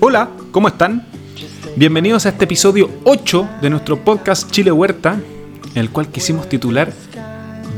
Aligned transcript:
Hola, 0.00 0.28
¿cómo 0.50 0.68
están? 0.68 1.06
Bienvenidos 1.76 2.26
a 2.26 2.30
este 2.30 2.44
episodio 2.44 2.90
8 3.04 3.48
de 3.62 3.70
nuestro 3.70 4.04
podcast 4.04 4.50
Chile 4.50 4.72
Huerta, 4.72 5.20
el 5.74 5.90
cual 5.90 6.08
quisimos 6.08 6.48
titular 6.48 6.92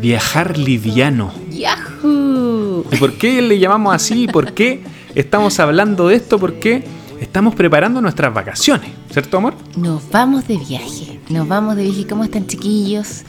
Viajar 0.01 0.59
liviano. 0.59 1.33
¡Yahoo! 1.51 2.85
¿Y 2.91 2.97
por 2.97 3.13
qué 3.13 3.41
le 3.41 3.59
llamamos 3.59 3.95
así? 3.95 4.27
¿Por 4.27 4.53
qué 4.53 4.83
estamos 5.15 5.61
hablando 5.61 6.09
de 6.09 6.17
esto? 6.17 6.39
Porque 6.41 6.83
estamos 7.23 7.55
preparando 7.55 8.01
nuestras 8.01 8.35
vacaciones, 8.35 8.91
¿cierto, 9.11 9.37
amor? 9.37 9.55
Nos 9.77 10.11
vamos 10.11 10.49
de 10.49 10.57
viaje. 10.57 11.21
Nos 11.29 11.47
vamos 11.47 11.77
de 11.77 11.85
viaje. 11.85 12.07
¿Cómo 12.07 12.25
están, 12.25 12.47
chiquillos? 12.47 13.23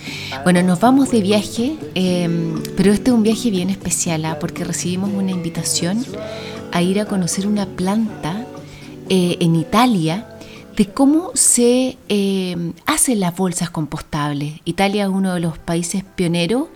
Bueno, 0.44 0.64
nos 0.64 0.80
vamos 0.80 1.12
de 1.12 1.22
viaje, 1.22 1.78
eh, 1.94 2.28
pero 2.76 2.92
este 2.92 3.12
es 3.12 3.16
un 3.16 3.24
viaje 3.24 3.52
bien 3.52 3.70
especial 3.70 4.26
¿ah? 4.26 4.38
porque 4.40 4.64
recibimos 4.64 5.12
una 5.12 5.32
invitación 5.32 6.04
a 6.72 6.82
ir 6.82 7.00
a 7.00 7.06
conocer 7.06 7.46
una 7.46 7.68
planta 7.68 8.46
eh, 9.10 9.38
en 9.40 9.56
Italia 9.56 10.28
de 10.76 10.88
cómo 10.88 11.30
se 11.36 11.98
eh, 12.10 12.74
hacen 12.88 13.20
las 13.20 13.36
bolsas 13.36 13.70
compostables. 13.70 14.56
Italia 14.66 15.04
es 15.04 15.10
uno 15.10 15.36
de 15.36 15.40
los 15.40 15.60
países 15.60 16.04
pioneros 16.04 16.68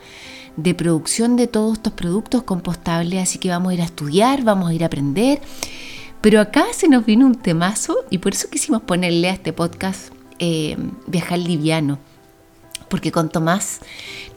de 0.55 0.75
producción 0.75 1.35
de 1.35 1.47
todos 1.47 1.77
estos 1.77 1.93
productos 1.93 2.43
compostables, 2.43 3.21
así 3.21 3.39
que 3.39 3.49
vamos 3.49 3.71
a 3.71 3.73
ir 3.73 3.81
a 3.81 3.85
estudiar, 3.85 4.43
vamos 4.43 4.69
a 4.69 4.73
ir 4.73 4.83
a 4.83 4.87
aprender. 4.87 5.41
Pero 6.21 6.41
acá 6.41 6.65
se 6.73 6.87
nos 6.87 7.05
vino 7.05 7.25
un 7.25 7.35
temazo 7.35 7.95
y 8.09 8.17
por 8.17 8.33
eso 8.33 8.49
quisimos 8.49 8.81
ponerle 8.81 9.29
a 9.29 9.33
este 9.33 9.53
podcast 9.53 10.11
eh, 10.39 10.75
Viajar 11.07 11.39
Liviano. 11.39 11.99
Porque 12.89 13.11
con 13.11 13.27
Tomás 13.29 13.81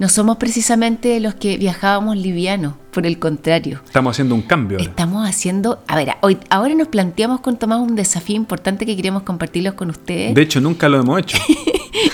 no 0.00 0.08
somos 0.08 0.36
precisamente 0.38 1.20
los 1.20 1.34
que 1.36 1.56
viajábamos 1.56 2.16
livianos, 2.16 2.74
por 2.90 3.06
el 3.06 3.20
contrario. 3.20 3.80
Estamos 3.84 4.10
haciendo 4.16 4.34
un 4.34 4.42
cambio. 4.42 4.78
ahora. 4.78 4.90
Estamos 4.90 5.28
haciendo, 5.28 5.84
a 5.86 5.94
ver, 5.94 6.14
hoy, 6.20 6.36
ahora 6.50 6.74
nos 6.74 6.88
planteamos 6.88 7.40
con 7.40 7.58
Tomás 7.58 7.78
un 7.78 7.94
desafío 7.94 8.34
importante 8.34 8.86
que 8.86 8.96
queremos 8.96 9.22
compartirlos 9.22 9.74
con 9.74 9.88
ustedes. 9.90 10.34
De 10.34 10.42
hecho, 10.42 10.60
nunca 10.60 10.88
lo 10.88 11.00
hemos 11.00 11.18
hecho. 11.20 11.38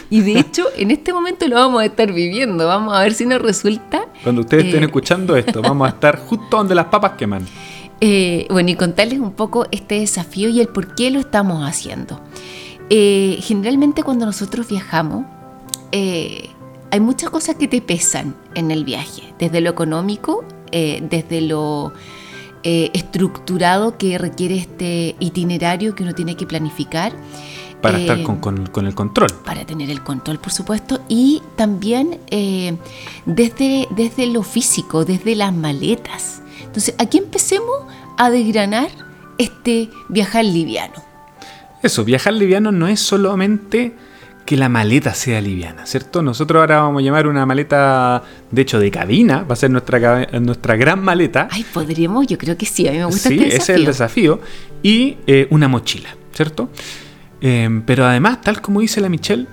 Y 0.09 0.21
de 0.21 0.39
hecho, 0.39 0.65
en 0.77 0.91
este 0.93 1.13
momento 1.13 1.47
lo 1.49 1.57
vamos 1.57 1.83
a 1.83 1.85
estar 1.85 2.13
viviendo. 2.13 2.67
Vamos 2.67 2.95
a 2.97 3.01
ver 3.01 3.13
si 3.13 3.27
nos 3.27 3.43
resulta. 3.43 4.07
Cuando 4.23 4.43
ustedes 4.43 4.67
estén 4.67 4.83
Eh, 4.83 4.87
escuchando 4.87 5.37
esto, 5.37 5.61
vamos 5.63 5.87
a 5.87 5.91
estar 5.91 6.17
justo 6.19 6.57
donde 6.57 6.75
las 6.77 6.87
papas 6.87 7.13
queman. 7.13 7.45
Eh, 8.01 8.47
bueno, 8.51 8.71
y 8.71 8.75
contarles 8.77 9.19
un 9.21 9.33
poco 9.33 9.67
este 9.71 10.01
desafío 10.01 10.49
y 10.49 10.61
el 10.61 10.69
por 10.69 10.95
qué 10.95 11.11
lo 11.11 11.19
estamos 11.21 11.67
haciendo. 11.67 12.21
Eh, 12.91 13.39
generalmente 13.43 14.03
cuando 14.03 14.27
nosotros 14.27 14.69
viajamos, 14.69 15.25
eh, 15.93 16.51
hay 16.91 17.01
muchas 17.01 17.31
cosas 17.31 17.57
que 17.57 17.69
te 17.69 17.81
pesan 17.81 18.35
en 18.55 18.71
el 18.71 18.85
viaje, 18.85 19.35
desde 19.39 19.61
lo 19.61 19.71
económico, 19.71 20.45
eh, 20.73 21.05
desde 21.09 21.41
lo 21.41 21.93
eh, 22.63 22.91
estructurado 22.93 23.97
que 23.97 24.19
requiere 24.19 24.57
este 24.57 25.17
itinerario 25.19 25.95
que 25.95 26.03
uno 26.03 26.15
tiene 26.15 26.37
que 26.37 26.47
planificar. 26.47 27.13
Para 27.81 27.99
estar 27.99 28.23
con, 28.25 28.39
con- 28.39 28.67
con 28.67 28.87
el 28.87 28.95
control. 28.95 29.29
para 29.45 29.65
tener 29.65 29.91
el 29.91 30.03
control, 30.03 30.39
por 30.39 30.53
supuesto, 30.53 31.01
y 31.09 31.41
también 31.57 32.19
desde, 33.27 33.87
desde 33.95 34.27
lo 34.27 34.43
físico, 34.43 35.05
desde 35.05 35.35
las 35.37 35.55
maletas. 35.55 36.43
Entonces, 36.77 36.95
aquí 36.99 37.17
empecemos 37.17 37.75
a 38.19 38.29
desgranar 38.29 38.91
este 39.39 39.89
viajar 40.11 40.45
liviano. 40.45 40.93
Eso, 41.83 42.05
viajar 42.05 42.35
liviano 42.35 42.71
no 42.71 42.87
es 42.87 43.01
solamente 43.01 43.95
que 44.45 44.59
la 44.59 44.69
maleta 44.69 45.15
sea 45.15 45.41
liviana, 45.41 45.87
¿cierto? 45.87 46.21
Nosotros 46.21 46.61
ahora 46.61 46.83
vamos 46.83 47.01
a 47.01 47.05
llamar 47.07 47.29
una 47.29 47.47
maleta, 47.47 48.23
de 48.51 48.61
hecho, 48.61 48.79
de 48.79 48.91
cabina, 48.91 49.43
va 49.45 49.55
a 49.55 49.57
ser 49.57 49.71
nuestra, 49.71 50.27
nuestra 50.39 50.77
gran 50.77 51.03
maleta. 51.03 51.49
Ay, 51.51 51.65
podríamos, 51.73 52.27
yo 52.27 52.37
creo 52.37 52.59
que 52.59 52.67
sí, 52.67 52.87
a 52.87 52.93
mí 52.93 52.99
me 52.99 53.07
gusta 53.07 53.31
sí, 53.31 53.37
este 53.37 53.57
ese 53.57 53.57
es 53.57 53.69
el 53.71 53.87
desafío. 53.87 54.37
desafío. 54.37 54.81
Y 54.83 55.17
eh, 55.27 55.47
una 55.49 55.69
mochila, 55.69 56.11
¿cierto? 56.35 56.69
Eh, 57.41 57.83
pero 57.87 58.05
además, 58.05 58.43
tal 58.43 58.61
como 58.61 58.83
dice 58.83 59.01
la 59.01 59.09
Michelle, 59.09 59.47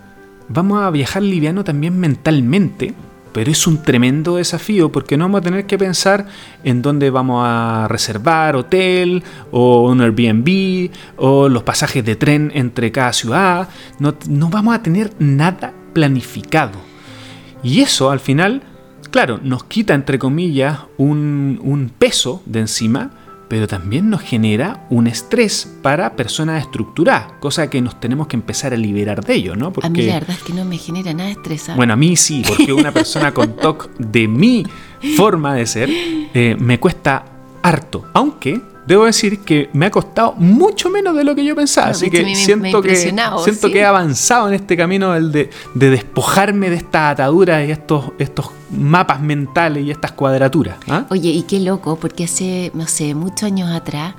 vamos 0.49 0.83
a 0.83 0.89
viajar 0.89 1.23
liviano 1.23 1.63
también 1.63 1.97
mentalmente. 1.97 2.93
Pero 3.33 3.51
es 3.51 3.65
un 3.65 3.81
tremendo 3.81 4.35
desafío 4.35 4.91
porque 4.91 5.17
no 5.17 5.25
vamos 5.25 5.39
a 5.39 5.43
tener 5.43 5.65
que 5.65 5.77
pensar 5.77 6.27
en 6.63 6.81
dónde 6.81 7.09
vamos 7.09 7.43
a 7.45 7.87
reservar 7.89 8.55
hotel 8.55 9.23
o 9.51 9.89
un 9.89 10.01
Airbnb 10.01 10.91
o 11.17 11.49
los 11.49 11.63
pasajes 11.63 12.05
de 12.05 12.15
tren 12.15 12.51
entre 12.53 12.91
cada 12.91 13.11
ciudad. 13.11 13.69
No, 13.99 14.15
no 14.29 14.49
vamos 14.49 14.75
a 14.75 14.83
tener 14.83 15.11
nada 15.19 15.73
planificado. 15.93 16.79
Y 17.63 17.81
eso 17.81 18.11
al 18.11 18.19
final, 18.19 18.61
claro, 19.09 19.39
nos 19.41 19.63
quita 19.63 19.93
entre 19.93 20.19
comillas 20.19 20.79
un, 20.97 21.59
un 21.63 21.89
peso 21.89 22.43
de 22.45 22.59
encima, 22.59 23.11
pero 23.53 23.67
también 23.67 24.09
nos 24.09 24.23
genera 24.23 24.87
un 24.89 25.05
estrés 25.05 25.71
para 25.83 26.15
personas 26.15 26.63
estructuradas, 26.63 27.33
cosa 27.33 27.69
que 27.69 27.81
nos 27.83 27.99
tenemos 27.99 28.25
que 28.25 28.35
empezar 28.35 28.73
a 28.73 28.77
liberar 28.77 29.23
de 29.23 29.35
ello, 29.35 29.55
¿no? 29.55 29.71
A 29.83 29.89
mí 29.89 30.01
la 30.01 30.15
verdad 30.15 30.35
es 30.35 30.41
que 30.41 30.53
no 30.53 30.65
me 30.65 30.79
genera 30.79 31.13
nada. 31.13 31.35
¿ah? 31.67 31.75
bueno, 31.75 31.93
a 31.93 31.95
mí 31.95 32.15
sí, 32.15 32.41
porque 32.47 32.73
una 32.73 32.91
persona 32.91 33.31
con 33.31 33.55
TOC 33.55 33.91
de 33.99 34.27
mi 34.27 34.65
forma 35.15 35.53
de 35.53 35.67
ser 35.67 35.87
eh, 35.91 36.57
me 36.59 36.79
cuesta 36.79 37.25
harto, 37.61 38.09
aunque 38.13 38.59
debo 38.87 39.05
decir 39.05 39.39
que 39.39 39.69
me 39.73 39.85
ha 39.85 39.91
costado 39.91 40.33
mucho 40.37 40.89
menos 40.89 41.15
de 41.15 41.23
lo 41.23 41.35
que 41.35 41.43
yo 41.45 41.55
pensaba, 41.55 41.87
así 41.87 42.09
que 42.09 42.23
me- 42.23 42.35
siento 42.35 42.81
que 42.81 42.95
siento 42.95 43.43
sí. 43.67 43.71
que 43.71 43.79
he 43.79 43.85
avanzado 43.85 44.47
en 44.49 44.53
este 44.55 44.75
camino 44.75 45.15
el 45.15 45.31
de, 45.31 45.49
de 45.73 45.89
despojarme 45.89 46.69
de 46.69 46.75
estas 46.77 47.13
ataduras 47.13 47.67
y 47.67 47.71
estos, 47.71 48.11
estos 48.19 48.49
mapas 48.71 49.21
mentales 49.21 49.85
y 49.85 49.91
estas 49.91 50.11
cuadraturas. 50.11 50.77
¿ah? 50.89 51.05
Oye, 51.09 51.29
y 51.29 51.43
qué 51.43 51.59
loco, 51.59 51.95
porque 51.97 52.25
hace, 52.25 52.71
no 52.73 52.87
sé, 52.87 53.15
muchos 53.15 53.43
años 53.43 53.71
atrás, 53.71 54.15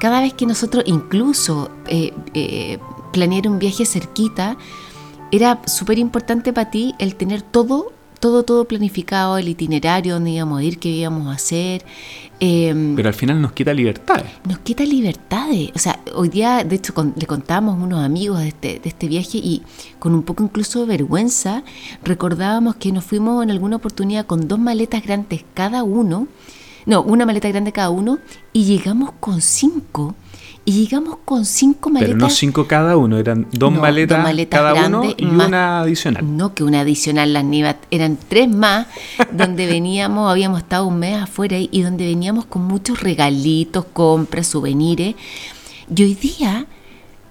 cada 0.00 0.20
vez 0.20 0.32
que 0.32 0.46
nosotros 0.46 0.84
incluso 0.86 1.70
eh, 1.86 2.12
eh, 2.34 2.78
planear 3.12 3.48
un 3.48 3.58
viaje 3.58 3.84
cerquita, 3.84 4.56
era 5.30 5.60
súper 5.66 5.98
importante 5.98 6.52
para 6.52 6.70
ti 6.70 6.94
el 6.98 7.14
tener 7.16 7.42
todo, 7.42 7.92
todo, 8.20 8.44
todo 8.44 8.64
planificado, 8.64 9.36
el 9.38 9.48
itinerario, 9.48 10.14
dónde 10.14 10.30
íbamos 10.30 10.60
a 10.60 10.62
ir, 10.62 10.78
qué 10.78 10.88
íbamos 10.88 11.26
a 11.28 11.32
hacer. 11.32 11.84
Eh, 12.40 12.92
Pero 12.96 13.08
al 13.08 13.14
final 13.14 13.40
nos 13.42 13.52
quita 13.52 13.72
libertades. 13.74 14.26
nos 14.46 14.58
quita 14.60 14.84
libertades. 14.84 15.70
O 15.74 15.78
sea, 15.78 16.00
hoy 16.14 16.28
día, 16.28 16.62
de 16.64 16.76
hecho, 16.76 16.94
con- 16.94 17.14
le 17.16 17.26
contábamos 17.26 17.78
a 17.78 17.82
unos 17.84 18.04
amigos 18.04 18.38
de 18.40 18.48
este, 18.48 18.78
de 18.80 18.88
este 18.88 19.08
viaje 19.08 19.38
y 19.38 19.62
con 19.98 20.14
un 20.14 20.22
poco 20.22 20.42
incluso 20.44 20.86
vergüenza, 20.86 21.64
recordábamos 22.04 22.76
que 22.76 22.92
nos 22.92 23.04
fuimos 23.04 23.42
en 23.42 23.50
alguna 23.50 23.76
oportunidad 23.76 24.26
con 24.26 24.46
dos 24.48 24.58
maletas 24.58 25.02
grandes 25.02 25.44
cada 25.54 25.82
uno, 25.82 26.28
no, 26.86 27.02
una 27.02 27.26
maleta 27.26 27.48
grande 27.48 27.72
cada 27.72 27.90
uno, 27.90 28.18
y 28.52 28.64
llegamos 28.64 29.12
con 29.20 29.40
cinco. 29.42 30.14
Y 30.68 30.72
llegamos 30.72 31.16
con 31.24 31.46
cinco 31.46 31.88
maletas. 31.88 32.14
Pero 32.14 32.18
no 32.26 32.28
cinco 32.30 32.66
cada 32.66 32.98
uno, 32.98 33.16
eran 33.16 33.46
dos, 33.52 33.72
No, 33.72 33.80
maletas, 33.80 34.18
dos 34.18 34.24
maletas 34.24 34.60
cada 34.60 34.74
uno 34.86 35.00
grandes 35.00 35.14
y 35.18 35.24
más- 35.24 35.46
una 35.48 35.80
adicional. 35.80 36.36
No, 36.36 36.52
que 36.54 36.62
una 36.62 36.80
adicional, 36.80 37.32
las 37.32 37.44
NIVA 37.44 37.76
eran 37.90 38.18
tres 38.28 38.50
más, 38.50 38.86
donde 39.32 39.64
veníamos, 39.76 40.30
habíamos 40.30 40.58
estado 40.60 40.86
un 40.86 40.98
mes 40.98 41.22
afuera 41.22 41.56
y, 41.56 41.70
y 41.72 41.80
donde 41.80 42.04
veníamos 42.04 42.44
con 42.44 42.64
muchos 42.66 43.00
regalitos, 43.00 43.86
compras, 43.94 44.48
souvenirs. 44.48 45.14
Y 45.96 46.02
hoy 46.02 46.14
día, 46.14 46.66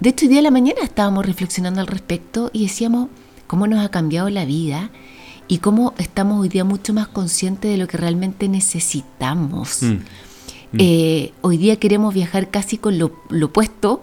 de 0.00 0.08
hecho, 0.10 0.24
hoy 0.26 0.30
día 0.30 0.40
a 0.40 0.42
la 0.42 0.50
mañana 0.50 0.80
estábamos 0.82 1.24
reflexionando 1.24 1.80
al 1.80 1.86
respecto 1.86 2.50
y 2.52 2.64
decíamos 2.64 3.08
cómo 3.46 3.68
nos 3.68 3.84
ha 3.84 3.88
cambiado 3.90 4.28
la 4.30 4.46
vida 4.46 4.90
y 5.46 5.58
cómo 5.58 5.94
estamos 5.98 6.40
hoy 6.40 6.48
día 6.48 6.64
mucho 6.64 6.92
más 6.92 7.06
conscientes 7.06 7.70
de 7.70 7.76
lo 7.78 7.86
que 7.86 7.98
realmente 7.98 8.48
necesitamos. 8.48 9.82
Mm. 9.84 9.96
Eh, 10.76 11.32
hoy 11.40 11.56
día 11.56 11.76
queremos 11.76 12.12
viajar 12.12 12.50
casi 12.50 12.76
con 12.78 12.98
lo, 12.98 13.12
lo 13.30 13.46
opuesto, 13.46 14.02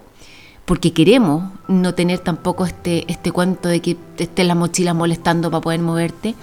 porque 0.64 0.92
queremos 0.92 1.52
no 1.68 1.94
tener 1.94 2.18
tampoco 2.18 2.66
este, 2.66 3.04
este 3.10 3.30
cuento 3.30 3.68
de 3.68 3.80
que 3.80 3.96
te 4.16 4.24
estén 4.24 4.48
las 4.48 4.56
mochilas 4.56 4.94
molestando 4.96 5.50
para 5.50 5.60
poder 5.60 5.80
moverte, 5.80 6.34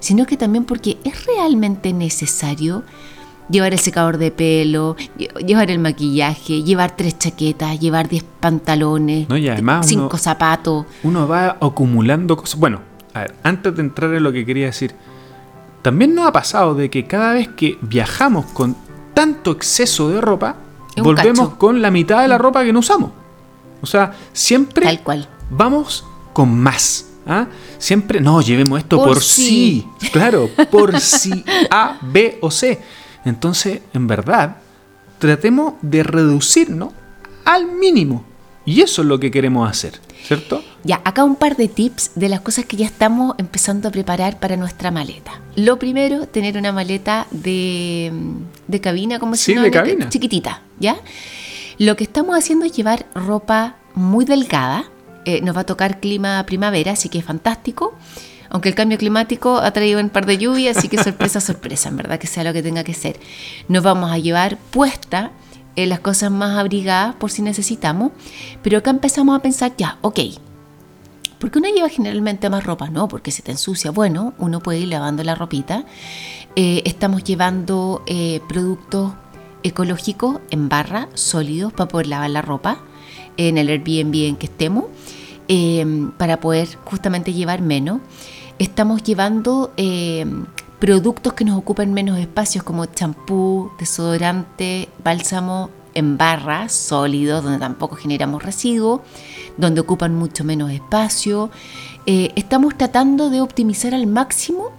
sino 0.00 0.26
que 0.26 0.36
también 0.36 0.64
porque 0.64 0.98
es 1.04 1.26
realmente 1.26 1.92
necesario 1.92 2.82
llevar 3.48 3.72
el 3.72 3.78
secador 3.78 4.18
de 4.18 4.32
pelo, 4.32 4.96
lle- 5.16 5.46
llevar 5.46 5.70
el 5.70 5.78
maquillaje, 5.78 6.62
llevar 6.64 6.96
tres 6.96 7.18
chaquetas, 7.18 7.78
llevar 7.78 8.08
diez 8.08 8.24
pantalones, 8.40 9.28
No, 9.28 9.36
y 9.36 9.48
además 9.48 9.86
cinco 9.86 10.06
uno- 10.10 10.18
zapatos. 10.18 10.86
uno 11.04 11.28
va 11.28 11.56
acumulando 11.60 12.36
cosas. 12.36 12.58
Bueno, 12.58 12.80
a 13.14 13.20
ver, 13.20 13.34
antes 13.44 13.76
de 13.76 13.82
entrar 13.82 14.12
en 14.14 14.24
lo 14.24 14.32
que 14.32 14.44
quería 14.44 14.66
decir, 14.66 14.92
también 15.82 16.14
nos 16.16 16.26
ha 16.26 16.32
pasado 16.32 16.74
de 16.74 16.90
que 16.90 17.04
cada 17.06 17.32
vez 17.34 17.48
que 17.48 17.78
viajamos 17.82 18.46
con 18.46 18.74
tanto 19.14 19.52
exceso 19.52 20.08
de 20.10 20.20
ropa, 20.20 20.56
volvemos 20.96 21.48
cacho. 21.48 21.58
con 21.58 21.82
la 21.82 21.90
mitad 21.90 22.22
de 22.22 22.28
la 22.28 22.38
ropa 22.38 22.64
que 22.64 22.72
no 22.72 22.80
usamos. 22.80 23.10
O 23.80 23.86
sea, 23.86 24.12
siempre 24.32 24.86
Tal 24.86 25.02
cual. 25.02 25.28
vamos 25.50 26.04
con 26.32 26.58
más. 26.58 27.06
¿ah? 27.26 27.46
Siempre, 27.78 28.20
no, 28.20 28.40
llevemos 28.40 28.78
esto 28.78 28.96
por, 28.98 29.08
Por 29.08 29.22
sí. 29.22 29.86
sí. 29.98 30.10
Claro, 30.10 30.48
por 30.70 30.98
si 31.00 31.44
A, 31.70 31.98
B 32.02 32.38
o 32.40 32.50
C. 32.50 32.80
Entonces, 33.24 33.80
en 33.92 34.06
verdad, 34.06 34.56
tratemos 35.18 35.74
de 35.82 36.02
reducirnos 36.02 36.90
al 37.44 37.66
mínimo. 37.66 38.24
Y 38.64 38.80
eso 38.80 39.02
es 39.02 39.08
lo 39.08 39.18
que 39.18 39.30
queremos 39.30 39.68
hacer. 39.68 40.00
¿Cierto? 40.22 40.62
Ya, 40.84 41.00
acá 41.04 41.24
un 41.24 41.36
par 41.36 41.56
de 41.56 41.68
tips 41.68 42.12
de 42.14 42.28
las 42.28 42.40
cosas 42.40 42.64
que 42.64 42.76
ya 42.76 42.86
estamos 42.86 43.34
empezando 43.38 43.88
a 43.88 43.90
preparar 43.90 44.38
para 44.38 44.56
nuestra 44.56 44.90
maleta. 44.90 45.40
Lo 45.56 45.78
primero, 45.78 46.26
tener 46.26 46.56
una 46.56 46.72
maleta 46.72 47.26
de, 47.30 48.12
de 48.68 48.80
cabina, 48.80 49.18
como 49.18 49.34
Sí, 49.34 49.54
se 49.54 49.60
de 49.60 49.70
cabina. 49.70 50.08
Chiquitita, 50.08 50.62
¿ya? 50.78 50.96
Lo 51.78 51.96
que 51.96 52.04
estamos 52.04 52.36
haciendo 52.36 52.64
es 52.64 52.72
llevar 52.72 53.06
ropa 53.14 53.76
muy 53.94 54.24
delgada. 54.24 54.84
Eh, 55.24 55.40
nos 55.42 55.56
va 55.56 55.60
a 55.62 55.66
tocar 55.66 56.00
clima 56.00 56.44
primavera, 56.46 56.92
así 56.92 57.08
que 57.08 57.18
es 57.18 57.24
fantástico. 57.24 57.94
Aunque 58.48 58.68
el 58.68 58.74
cambio 58.74 58.98
climático 58.98 59.58
ha 59.58 59.70
traído 59.72 59.98
un 60.00 60.10
par 60.10 60.26
de 60.26 60.36
lluvias, 60.38 60.76
así 60.76 60.88
que 60.88 61.02
sorpresa, 61.02 61.40
sorpresa, 61.40 61.88
en 61.88 61.96
verdad 61.96 62.18
que 62.18 62.26
sea 62.26 62.44
lo 62.44 62.52
que 62.52 62.62
tenga 62.62 62.84
que 62.84 62.94
ser. 62.94 63.18
Nos 63.68 63.82
vamos 63.82 64.12
a 64.12 64.18
llevar 64.18 64.58
puesta 64.58 65.32
eh, 65.76 65.86
las 65.86 66.00
cosas 66.00 66.30
más 66.30 66.58
abrigadas 66.58 67.14
por 67.14 67.30
si 67.30 67.42
necesitamos, 67.42 68.12
pero 68.62 68.78
acá 68.78 68.90
empezamos 68.90 69.36
a 69.36 69.42
pensar 69.42 69.72
ya, 69.76 69.98
ok, 70.02 70.20
¿por 71.38 71.50
qué 71.50 71.58
uno 71.58 71.68
lleva 71.74 71.88
generalmente 71.88 72.50
más 72.50 72.64
ropa? 72.64 72.90
No, 72.90 73.08
porque 73.08 73.30
se 73.30 73.42
te 73.42 73.52
ensucia. 73.52 73.90
Bueno, 73.90 74.34
uno 74.38 74.60
puede 74.60 74.80
ir 74.80 74.88
lavando 74.88 75.24
la 75.24 75.34
ropita. 75.34 75.84
Eh, 76.56 76.82
estamos 76.84 77.24
llevando 77.24 78.02
eh, 78.06 78.40
productos 78.48 79.12
ecológicos 79.62 80.40
en 80.50 80.68
barra, 80.68 81.08
sólidos, 81.14 81.72
para 81.72 81.88
poder 81.88 82.08
lavar 82.08 82.30
la 82.30 82.42
ropa 82.42 82.78
en 83.36 83.56
el 83.56 83.68
Airbnb 83.68 84.14
en 84.26 84.36
que 84.36 84.46
estemos, 84.46 84.84
para 86.18 86.40
poder 86.40 86.68
justamente 86.84 87.32
llevar 87.32 87.62
menos. 87.62 88.00
Estamos 88.58 89.02
llevando 89.02 89.72
productos 90.82 91.34
que 91.34 91.44
nos 91.44 91.56
ocupen 91.56 91.94
menos 91.94 92.18
espacios 92.18 92.64
como 92.64 92.86
champú, 92.86 93.70
desodorante, 93.78 94.88
bálsamo 95.04 95.70
en 95.94 96.18
barra, 96.18 96.68
sólidos, 96.68 97.44
donde 97.44 97.60
tampoco 97.60 97.94
generamos 97.94 98.42
residuos, 98.42 99.00
donde 99.56 99.80
ocupan 99.80 100.12
mucho 100.12 100.42
menos 100.42 100.72
espacio. 100.72 101.50
Eh, 102.04 102.32
estamos 102.34 102.76
tratando 102.76 103.30
de 103.30 103.40
optimizar 103.40 103.94
al 103.94 104.08
máximo 104.08 104.72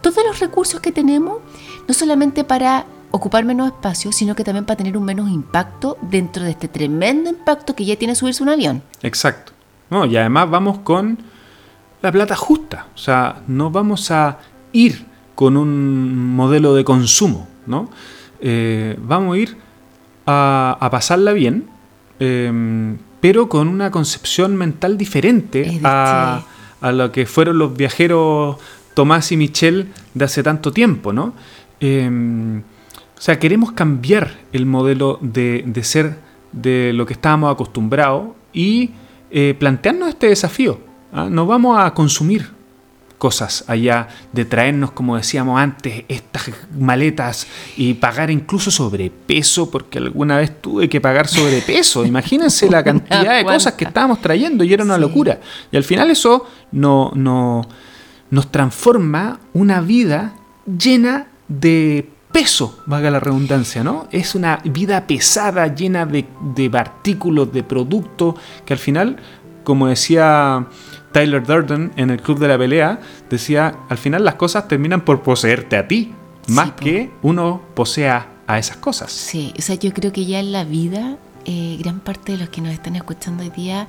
todos 0.00 0.24
los 0.26 0.40
recursos 0.40 0.80
que 0.80 0.90
tenemos, 0.90 1.40
no 1.86 1.92
solamente 1.92 2.44
para 2.44 2.86
ocupar 3.10 3.44
menos 3.44 3.66
espacio, 3.66 4.10
sino 4.10 4.34
que 4.34 4.44
también 4.44 4.64
para 4.64 4.78
tener 4.78 4.96
un 4.96 5.04
menos 5.04 5.28
impacto 5.28 5.98
dentro 6.00 6.44
de 6.44 6.52
este 6.52 6.68
tremendo 6.68 7.28
impacto 7.28 7.76
que 7.76 7.84
ya 7.84 7.96
tiene 7.96 8.14
subirse 8.14 8.42
un 8.42 8.48
avión. 8.48 8.82
Exacto. 9.02 9.52
No, 9.90 10.06
y 10.06 10.16
además 10.16 10.48
vamos 10.48 10.78
con 10.78 11.18
la 12.00 12.10
plata 12.10 12.36
justa. 12.36 12.86
O 12.94 12.98
sea, 12.98 13.42
no 13.46 13.70
vamos 13.70 14.10
a 14.10 14.38
ir 14.72 15.11
con 15.42 15.56
un 15.56 16.36
modelo 16.36 16.72
de 16.72 16.84
consumo, 16.84 17.48
¿no? 17.66 17.90
Eh, 18.40 18.96
vamos 19.02 19.34
a 19.34 19.38
ir 19.40 19.56
a, 20.24 20.78
a 20.80 20.88
pasarla 20.88 21.32
bien, 21.32 21.66
eh, 22.20 22.96
pero 23.20 23.48
con 23.48 23.66
una 23.66 23.90
concepción 23.90 24.54
mental 24.54 24.96
diferente 24.96 25.80
a, 25.82 26.44
a 26.80 26.92
lo 26.92 27.10
que 27.10 27.26
fueron 27.26 27.58
los 27.58 27.76
viajeros 27.76 28.54
Tomás 28.94 29.32
y 29.32 29.36
Michelle 29.36 29.88
de 30.14 30.24
hace 30.24 30.44
tanto 30.44 30.70
tiempo, 30.70 31.12
¿no? 31.12 31.34
Eh, 31.80 32.08
o 32.08 33.20
sea, 33.20 33.40
queremos 33.40 33.72
cambiar 33.72 34.30
el 34.52 34.64
modelo 34.64 35.18
de, 35.22 35.64
de 35.66 35.82
ser 35.82 36.18
de 36.52 36.92
lo 36.92 37.04
que 37.04 37.14
estábamos 37.14 37.52
acostumbrados 37.52 38.28
y 38.52 38.90
eh, 39.32 39.56
plantearnos 39.58 40.10
este 40.10 40.28
desafío. 40.28 40.78
¿ah? 41.12 41.26
No 41.28 41.46
vamos 41.46 41.80
a 41.80 41.92
consumir 41.94 42.48
cosas 43.22 43.62
allá 43.68 44.08
de 44.32 44.44
traernos, 44.44 44.90
como 44.90 45.16
decíamos 45.16 45.60
antes, 45.60 46.02
estas 46.08 46.50
maletas 46.76 47.46
y 47.76 47.94
pagar 47.94 48.32
incluso 48.32 48.72
sobrepeso, 48.72 49.70
porque 49.70 49.98
alguna 49.98 50.38
vez 50.38 50.60
tuve 50.60 50.88
que 50.88 51.00
pagar 51.00 51.28
sobrepeso. 51.28 52.04
Imagínense 52.14 52.68
la 52.68 52.82
cantidad 52.82 53.36
de 53.36 53.44
cosas 53.44 53.74
que 53.74 53.84
estábamos 53.84 54.20
trayendo 54.20 54.64
y 54.64 54.72
era 54.74 54.82
una 54.82 54.96
Sí. 54.96 55.00
locura. 55.02 55.38
Y 55.70 55.76
al 55.76 55.84
final 55.84 56.10
eso 56.10 56.46
no, 56.72 57.12
no- 57.14 57.64
nos 58.30 58.50
transforma 58.50 59.38
una 59.52 59.80
vida 59.80 60.34
llena 60.66 61.28
de 61.46 62.08
peso, 62.32 62.82
valga 62.86 63.08
la 63.12 63.20
redundancia, 63.20 63.84
¿no? 63.84 64.08
Es 64.10 64.34
una 64.34 64.58
vida 64.64 65.06
pesada, 65.06 65.72
llena 65.72 66.06
de, 66.06 66.24
de 66.56 66.70
artículos, 66.76 67.52
de 67.52 67.62
productos, 67.62 68.34
que 68.64 68.72
al 68.72 68.80
final, 68.80 69.16
como 69.62 69.86
decía 69.86 70.66
Tyler 71.12 71.44
Durden 71.44 71.92
en 71.96 72.10
el 72.10 72.20
Club 72.20 72.38
de 72.38 72.48
la 72.48 72.58
Pelea, 72.58 73.00
decía, 73.30 73.74
al 73.88 73.98
final 73.98 74.24
las 74.24 74.34
cosas 74.36 74.66
terminan 74.68 75.02
por 75.02 75.22
poseerte 75.22 75.76
a 75.76 75.86
ti, 75.88 76.12
más 76.48 76.72
que 76.72 77.10
uno 77.22 77.62
posea 77.74 78.28
a 78.46 78.58
esas 78.58 78.76
cosas. 78.78 79.12
Sí, 79.12 79.52
o 79.58 79.62
sea, 79.62 79.76
yo 79.76 79.92
creo 79.92 80.12
que 80.12 80.24
ya 80.26 80.40
en 80.40 80.52
la 80.52 80.64
vida, 80.64 81.16
eh, 81.44 81.76
gran 81.80 82.00
parte 82.00 82.32
de 82.32 82.38
los 82.38 82.48
que 82.48 82.60
nos 82.60 82.72
están 82.72 82.96
escuchando 82.96 83.42
hoy 83.42 83.50
día, 83.50 83.86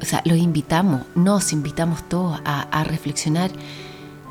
o 0.00 0.04
sea, 0.04 0.22
los 0.24 0.38
invitamos, 0.38 1.02
nos 1.14 1.52
invitamos 1.52 2.08
todos 2.08 2.40
a, 2.44 2.62
a 2.62 2.84
reflexionar. 2.84 3.50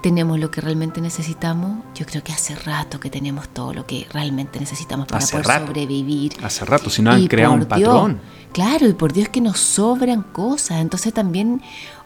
¿Tenemos 0.01 0.39
lo 0.39 0.49
que 0.49 0.61
realmente 0.61 1.01
necesitamos? 1.01 1.83
Yo 1.93 2.05
creo 2.05 2.23
que 2.23 2.31
hace 2.31 2.55
rato 2.55 3.01
que 3.01 3.09
tenemos 3.09 3.49
todo 3.49 3.73
lo 3.73 3.85
que 3.85 4.07
realmente 4.13 4.57
necesitamos 4.57 5.07
para 5.07 5.17
Hace 5.19 5.33
poder 5.33 5.45
rato. 5.47 5.67
sobrevivir. 5.67 6.33
Hace 6.41 6.63
rato, 6.63 6.89
si 6.89 7.01
no 7.01 7.11
han 7.11 7.21
Y 7.21 7.27
creado 7.27 7.53
un 7.53 7.59
Dios, 7.59 7.69
patrón. 7.69 8.19
claro, 8.53 8.87
y 8.87 8.93
por 8.93 9.11
Dios 9.11 9.27
que 9.27 9.41
nos 9.41 9.59
sobran 9.59 10.23
cosas. 10.23 10.79
Entonces 10.79 11.13
también 11.13 11.61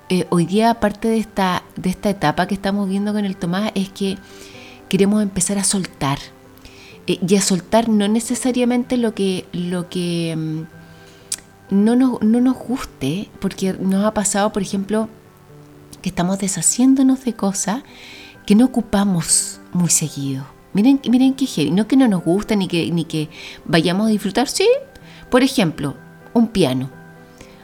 eh, 0.10 0.28
hoy 0.30 0.46
día, 0.46 0.70
aparte 0.70 1.08
de 1.08 1.18
esta, 1.18 1.64
de 1.76 1.90
esta 1.90 2.10
etapa 2.10 2.48
que 2.48 2.56
estamos 2.56 2.90
viendo 2.90 3.14
con 3.14 3.26
el 3.26 3.38
Tomás, 3.38 3.72
es 3.76 3.90
que 3.90 4.18
queremos 4.90 5.24
empezar 5.24 5.58
a 5.58 5.64
soltar. 5.64 6.20
Eh, 7.08 7.20
y 7.28 7.36
a 7.36 7.42
soltar 7.42 7.90
no 7.90 8.08
necesariamente 8.08 8.98
lo 8.98 9.14
que, 9.14 9.46
lo 9.52 9.90
que 9.90 10.36
mm, 10.36 10.62
no, 11.76 11.96
nos, 11.96 12.22
no 12.22 12.42
nos 12.42 12.58
guste, 12.58 13.30
porque 13.40 13.74
nos 13.74 14.06
ha 14.06 14.14
pasado, 14.14 14.52
por 14.54 14.62
ejemplo, 14.62 15.10
que 16.02 16.10
estamos 16.10 16.40
deshaciéndonos 16.40 17.24
de 17.24 17.34
cosas 17.34 17.84
que 18.46 18.56
no 18.56 18.66
ocupamos 18.66 19.62
muy 19.72 19.90
seguido. 19.90 20.46
Miren, 20.74 21.00
miren 21.10 21.34
qué 21.34 21.46
heavy. 21.46 21.72
No 21.72 21.88
que 21.88 21.96
no 21.96 22.08
nos 22.08 22.24
gusta 22.24 22.56
ni 22.56 22.68
que, 22.68 22.92
ni 22.92 23.06
que 23.06 23.30
vayamos 23.66 24.08
a 24.08 24.10
disfrutar. 24.10 24.48
Sí, 24.48 24.68
por 25.30 25.44
ejemplo, 25.44 25.96
un 26.34 26.48
piano. 26.48 26.90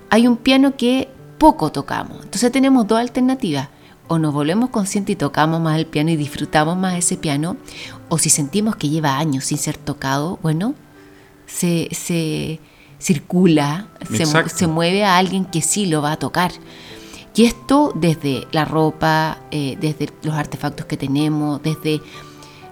Hay 0.09 0.27
un 0.27 0.37
piano 0.37 0.75
que 0.77 1.09
poco 1.39 1.71
tocamos. 1.71 2.23
Entonces 2.23 2.51
tenemos 2.51 2.85
dos 2.85 2.99
alternativas. 2.99 3.69
O 4.07 4.17
nos 4.17 4.33
volvemos 4.33 4.71
conscientes 4.71 5.13
y 5.13 5.15
tocamos 5.15 5.61
más 5.61 5.77
el 5.77 5.85
piano 5.85 6.09
y 6.09 6.15
disfrutamos 6.15 6.75
más 6.75 6.95
ese 6.95 7.15
piano. 7.15 7.57
O 8.09 8.17
si 8.17 8.29
sentimos 8.29 8.75
que 8.75 8.89
lleva 8.89 9.17
años 9.17 9.45
sin 9.45 9.57
ser 9.57 9.77
tocado, 9.77 10.39
bueno, 10.41 10.73
se, 11.45 11.89
se 11.91 12.59
circula, 12.99 13.87
se, 14.11 14.25
se 14.25 14.67
mueve 14.67 15.03
a 15.03 15.17
alguien 15.17 15.45
que 15.45 15.61
sí 15.61 15.85
lo 15.85 16.01
va 16.01 16.13
a 16.13 16.17
tocar. 16.17 16.51
Y 17.35 17.45
esto 17.45 17.93
desde 17.95 18.47
la 18.51 18.65
ropa, 18.65 19.37
eh, 19.51 19.77
desde 19.79 20.09
los 20.23 20.35
artefactos 20.35 20.85
que 20.87 20.97
tenemos, 20.97 21.61
desde 21.63 22.01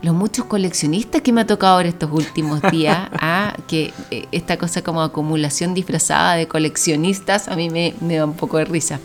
los 0.08 0.16
muchos 0.16 0.46
coleccionistas 0.46 1.22
que 1.22 1.34
me 1.34 1.42
ha 1.42 1.46
tocado 1.46 1.78
ver 1.78 1.88
estos 1.88 2.10
últimos 2.12 2.62
días, 2.72 3.10
ah, 3.20 3.54
que 3.68 3.94
eh, 4.10 4.26
esta 4.32 4.58
cosa 4.58 4.82
como 4.82 5.02
acumulación 5.02 5.74
disfrazada 5.74 6.36
de 6.36 6.48
coleccionistas 6.48 7.50
a 7.50 7.56
mí 7.56 7.70
me, 7.70 7.94
me 8.00 8.16
da 8.16 8.26
un 8.26 8.34
poco 8.34 8.58
de 8.58 8.66
risa. 8.66 9.00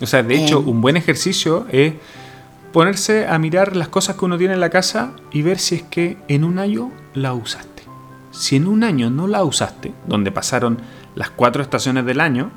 O 0.00 0.06
sea, 0.06 0.22
de 0.24 0.34
hecho, 0.34 0.58
Em. 0.58 0.68
un 0.68 0.80
buen 0.80 0.96
ejercicio 0.96 1.66
es 1.70 1.94
ponerse 2.72 3.28
a 3.28 3.38
mirar 3.38 3.76
las 3.76 3.86
cosas 3.86 4.16
que 4.16 4.24
uno 4.24 4.36
tiene 4.36 4.54
en 4.54 4.60
la 4.60 4.70
casa 4.70 5.12
y 5.30 5.42
ver 5.42 5.60
si 5.60 5.76
es 5.76 5.82
que 5.84 6.16
en 6.26 6.42
un 6.42 6.58
año 6.58 6.90
la 7.14 7.34
usaste. 7.34 7.84
Si 8.32 8.56
en 8.56 8.66
un 8.66 8.82
año 8.82 9.10
no 9.10 9.28
la 9.28 9.44
usaste, 9.44 9.94
donde 10.08 10.32
pasaron 10.32 10.78
las 11.14 11.30
cuatro 11.30 11.62
estaciones 11.62 12.04
del 12.04 12.20
año, 12.20 12.50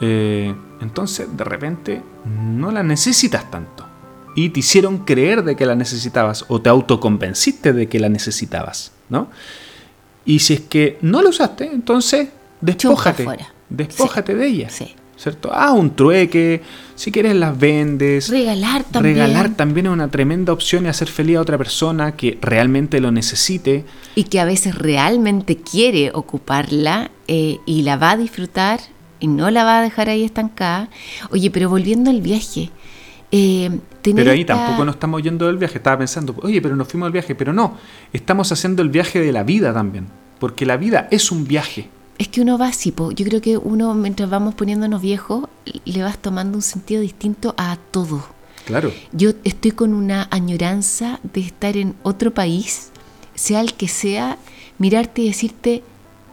eh, 0.00 0.52
entonces 0.80 1.28
de 1.36 1.44
repente 1.44 2.02
no 2.24 2.72
la 2.72 2.82
necesitas 2.82 3.48
tanto. 3.52 3.86
Y 4.40 4.48
te 4.48 4.60
hicieron 4.60 5.04
creer 5.04 5.44
de 5.44 5.54
que 5.54 5.66
la 5.66 5.74
necesitabas 5.74 6.46
o 6.48 6.62
te 6.62 6.70
autoconvenciste 6.70 7.74
de 7.74 7.88
que 7.90 8.00
la 8.00 8.08
necesitabas, 8.08 8.92
¿no? 9.10 9.28
Y 10.24 10.38
si 10.38 10.54
es 10.54 10.60
que 10.60 10.96
no 11.02 11.20
la 11.20 11.28
usaste, 11.28 11.66
entonces 11.66 12.28
despójate. 12.62 13.26
Despójate 13.68 14.34
de 14.34 14.46
ella. 14.46 14.70
Sí. 14.70 14.94
¿Cierto? 15.18 15.50
Ah, 15.52 15.72
un 15.72 15.94
trueque, 15.94 16.62
si 16.94 17.12
quieres 17.12 17.36
las 17.36 17.58
vendes. 17.58 18.30
Regalar 18.30 18.84
también. 18.84 19.16
Regalar 19.16 19.54
también 19.54 19.84
es 19.84 19.92
una 19.92 20.08
tremenda 20.08 20.54
opción 20.54 20.86
y 20.86 20.88
hacer 20.88 21.08
feliz 21.08 21.36
a 21.36 21.42
otra 21.42 21.58
persona 21.58 22.16
que 22.16 22.38
realmente 22.40 22.98
lo 22.98 23.12
necesite. 23.12 23.84
y 24.14 24.24
que 24.24 24.40
a 24.40 24.46
veces 24.46 24.74
realmente 24.74 25.58
quiere 25.58 26.12
ocuparla 26.14 27.10
eh, 27.28 27.58
y 27.66 27.82
la 27.82 27.98
va 27.98 28.12
a 28.12 28.16
disfrutar 28.16 28.80
y 29.18 29.26
no 29.26 29.50
la 29.50 29.64
va 29.64 29.80
a 29.80 29.82
dejar 29.82 30.08
ahí 30.08 30.24
estancada. 30.24 30.88
Oye, 31.30 31.50
pero 31.50 31.68
volviendo 31.68 32.10
al 32.10 32.22
viaje. 32.22 32.70
Eh, 33.32 33.70
Pero 34.02 34.30
ahí 34.32 34.40
esta- 34.40 34.54
tampoco 34.56 34.84
nos 34.84 34.94
estamos 34.96 35.22
yendo 35.22 35.46
del 35.46 35.56
viaje. 35.58 35.78
Estaba 35.78 35.98
pensando, 35.98 36.34
oye, 36.42 36.60
pero 36.60 36.76
nos 36.76 36.88
fuimos 36.88 37.06
al 37.06 37.12
viaje. 37.12 37.34
Pero 37.34 37.52
no, 37.52 37.76
estamos 38.12 38.50
haciendo 38.52 38.82
el 38.82 38.88
viaje 38.88 39.20
de 39.20 39.32
la 39.32 39.42
vida 39.42 39.72
también. 39.72 40.06
Porque 40.38 40.64
la 40.66 40.76
vida 40.76 41.06
es 41.10 41.30
un 41.30 41.46
viaje. 41.46 41.88
Es 42.18 42.28
que 42.28 42.40
uno 42.42 42.58
va 42.58 42.68
así, 42.68 42.92
po. 42.92 43.12
yo 43.12 43.24
creo 43.24 43.40
que 43.40 43.56
uno 43.56 43.94
mientras 43.94 44.28
vamos 44.28 44.54
poniéndonos 44.54 45.00
viejos 45.00 45.48
le 45.86 46.02
vas 46.02 46.18
tomando 46.18 46.56
un 46.58 46.62
sentido 46.62 47.00
distinto 47.00 47.54
a 47.56 47.78
todo. 47.90 48.22
Claro. 48.66 48.92
Yo 49.12 49.30
estoy 49.44 49.70
con 49.70 49.94
una 49.94 50.28
añoranza 50.30 51.18
de 51.22 51.40
estar 51.40 51.76
en 51.78 51.94
otro 52.02 52.32
país, 52.34 52.90
sea 53.34 53.62
el 53.62 53.72
que 53.72 53.88
sea, 53.88 54.36
mirarte 54.78 55.22
y 55.22 55.28
decirte, 55.28 55.82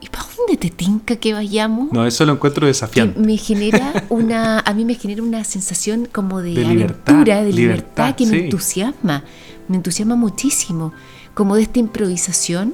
¿y 0.08 0.10
para 0.10 0.26
dónde 0.38 0.58
te 0.58 0.70
tinca 0.70 1.16
que 1.18 1.34
vayamos? 1.34 1.92
No, 1.92 2.06
eso 2.08 2.26
lo 2.26 2.34
encuentro 2.34 2.66
desafiante. 2.68 3.20
me 3.20 3.38
genera 3.48 4.06
una, 4.10 4.60
a 4.62 4.74
mí 4.74 4.86
me 4.86 4.96
genera 4.96 5.22
una 5.22 5.44
sensación 5.44 6.08
como 6.12 6.42
de, 6.42 6.54
De 6.54 6.64
libertad, 6.66 7.14
aventura, 7.16 7.44
de 7.44 7.54
libertad, 7.54 7.56
libertad, 8.08 8.16
que 8.16 8.26
me 8.26 8.32
sí. 8.32 8.44
entusiasma, 8.46 9.24
me 9.68 9.76
entusiasma 9.78 10.16
muchísimo, 10.16 10.94
como 11.34 11.56
de 11.56 11.64
esta 11.64 11.80
improvisación. 11.80 12.74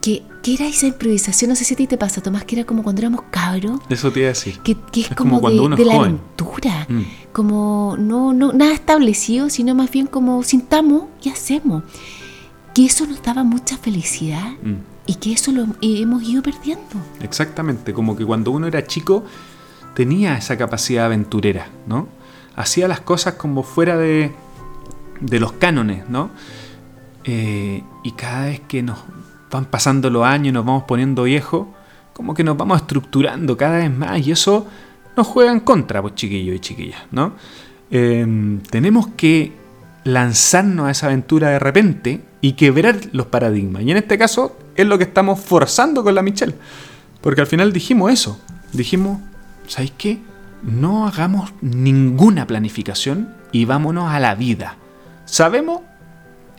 Que, 0.00 0.24
que 0.42 0.54
era 0.54 0.66
esa 0.66 0.88
improvisación, 0.88 1.50
no 1.50 1.54
sé 1.54 1.62
si 1.64 1.74
a 1.74 1.76
ti 1.76 1.86
te 1.86 1.96
pasa, 1.96 2.20
Tomás, 2.20 2.44
que 2.44 2.56
era 2.56 2.64
como 2.66 2.82
cuando 2.82 3.00
éramos 3.02 3.22
cabros, 3.30 3.78
Eso 3.88 4.10
te 4.10 4.18
iba 4.18 4.26
a 4.26 4.32
decir. 4.32 4.58
que, 4.58 4.74
que 4.90 5.02
es, 5.02 5.10
Es 5.10 5.16
como 5.16 5.36
como, 5.40 5.48
de, 5.48 5.60
uno 5.60 5.76
de 5.76 5.84
la 5.84 5.94
aventura, 5.94 6.86
Mm. 6.88 7.02
como 7.32 7.94
no, 7.96 8.32
no, 8.32 8.52
nada 8.52 8.72
establecido, 8.72 9.48
sino 9.48 9.76
más 9.76 9.92
bien 9.92 10.08
como 10.08 10.42
sintamos 10.42 11.04
y 11.22 11.28
hacemos. 11.28 11.84
Que 12.74 12.86
eso 12.86 13.06
nos 13.06 13.22
daba 13.22 13.44
mucha 13.44 13.76
felicidad 13.78 14.42
Mm. 14.64 14.91
Y 15.06 15.16
que 15.16 15.32
eso 15.32 15.52
lo 15.52 15.66
hemos 15.80 16.22
ido 16.22 16.42
perdiendo. 16.42 16.96
Exactamente, 17.20 17.92
como 17.92 18.16
que 18.16 18.24
cuando 18.24 18.50
uno 18.50 18.66
era 18.66 18.86
chico 18.86 19.24
tenía 19.94 20.36
esa 20.36 20.56
capacidad 20.56 21.06
aventurera, 21.06 21.68
¿no? 21.86 22.08
Hacía 22.54 22.88
las 22.88 23.00
cosas 23.00 23.34
como 23.34 23.62
fuera 23.62 23.96
de, 23.96 24.32
de 25.20 25.40
los 25.40 25.52
cánones, 25.52 26.08
¿no? 26.08 26.30
Eh, 27.24 27.82
y 28.02 28.12
cada 28.12 28.46
vez 28.46 28.60
que 28.60 28.82
nos 28.82 28.98
van 29.50 29.66
pasando 29.66 30.10
los 30.10 30.24
años 30.24 30.48
y 30.48 30.52
nos 30.52 30.64
vamos 30.64 30.84
poniendo 30.84 31.24
viejos, 31.24 31.66
como 32.12 32.34
que 32.34 32.44
nos 32.44 32.56
vamos 32.56 32.80
estructurando 32.80 33.56
cada 33.56 33.78
vez 33.78 33.90
más 33.90 34.26
y 34.26 34.32
eso 34.32 34.66
nos 35.16 35.26
juega 35.26 35.52
en 35.52 35.60
contra, 35.60 36.00
pues 36.00 36.14
chiquillos 36.14 36.56
y 36.56 36.60
chiquillas, 36.60 37.02
¿no? 37.10 37.34
Eh, 37.90 38.58
tenemos 38.70 39.08
que 39.08 39.52
lanzarnos 40.04 40.86
a 40.86 40.90
esa 40.90 41.06
aventura 41.06 41.50
de 41.50 41.58
repente 41.58 42.22
y 42.40 42.54
quebrar 42.54 42.96
los 43.12 43.26
paradigmas. 43.26 43.82
Y 43.82 43.90
en 43.90 43.98
este 43.98 44.18
caso 44.18 44.56
es 44.76 44.86
lo 44.86 44.98
que 44.98 45.04
estamos 45.04 45.40
forzando 45.40 46.02
con 46.02 46.14
la 46.14 46.22
Michelle. 46.22 46.54
Porque 47.20 47.40
al 47.40 47.46
final 47.46 47.72
dijimos 47.72 48.12
eso. 48.12 48.38
Dijimos, 48.72 49.20
¿sabéis 49.66 49.92
qué? 49.96 50.18
No 50.62 51.06
hagamos 51.06 51.52
ninguna 51.60 52.46
planificación 52.46 53.34
y 53.52 53.64
vámonos 53.64 54.10
a 54.10 54.20
la 54.20 54.34
vida. 54.34 54.76
Sabemos 55.24 55.80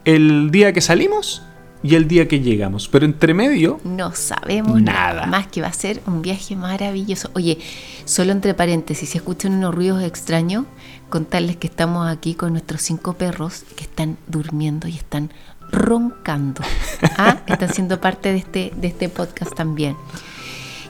el 0.06 0.52
día 0.52 0.74
que 0.74 0.82
salimos 0.82 1.44
y 1.84 1.96
el 1.96 2.08
día 2.08 2.28
que 2.28 2.40
llegamos. 2.40 2.88
Pero 2.88 3.06
entre 3.06 3.34
medio, 3.34 3.80
No 3.84 4.14
sabemos 4.16 4.82
Nada. 4.82 5.26
Más 5.28 5.48
que 5.48 5.62
va 5.62 5.68
a 5.68 5.74
ser 5.74 6.02
un 6.08 6.22
viaje 6.22 6.56
maravilloso. 6.56 7.30
Oye, 7.34 7.60
solo 8.06 8.32
entre 8.32 8.54
paréntesis, 8.54 9.10
si 9.10 9.18
escuchan 9.18 9.54
unos 9.54 9.76
ruidos 9.76 10.02
extraños, 10.04 10.66
contarles 11.14 11.58
que 11.58 11.68
estamos 11.68 12.08
aquí 12.08 12.34
con 12.34 12.54
nuestros 12.54 12.82
cinco 12.82 13.14
perros 13.14 13.66
que 13.76 13.84
están 13.84 14.18
durmiendo 14.26 14.88
y 14.88 14.96
están 14.96 15.30
roncando. 15.72 16.64
Ah, 17.20 17.38
están 17.46 17.72
siendo 17.72 18.02
parte 18.02 18.32
de 18.32 18.40
este, 18.40 18.74
de 18.76 18.88
este 18.88 19.10
podcast 19.10 19.54
también. 19.54 19.96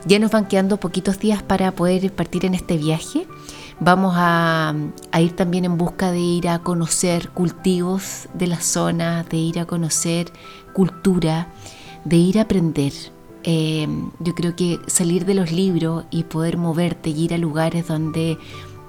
Ya 0.06 0.18
nos 0.18 0.30
van 0.30 0.48
quedando 0.48 0.78
poquitos 0.78 1.18
días 1.18 1.42
para 1.42 1.72
poder 1.72 2.10
partir 2.10 2.46
en 2.46 2.54
este 2.54 2.78
viaje. 2.78 3.26
Vamos 3.80 4.14
a, 4.16 4.74
a 5.12 5.20
ir 5.20 5.36
también 5.36 5.66
en 5.66 5.76
busca 5.76 6.10
de 6.10 6.20
ir 6.20 6.48
a 6.48 6.60
conocer 6.60 7.28
cultivos 7.28 8.26
de 8.32 8.46
la 8.46 8.60
zona, 8.60 9.24
de 9.24 9.36
ir 9.36 9.58
a 9.58 9.66
conocer 9.66 10.32
cultura, 10.72 11.48
de 12.06 12.16
ir 12.16 12.38
a 12.38 12.42
aprender. 12.42 12.94
Eh, 13.42 13.86
yo 14.20 14.34
creo 14.34 14.56
que 14.56 14.78
salir 14.86 15.26
de 15.26 15.34
los 15.34 15.52
libros 15.52 16.06
y 16.10 16.24
poder 16.24 16.56
moverte 16.56 17.10
y 17.10 17.24
ir 17.24 17.34
a 17.34 17.38
lugares 17.38 17.86
donde 17.86 18.38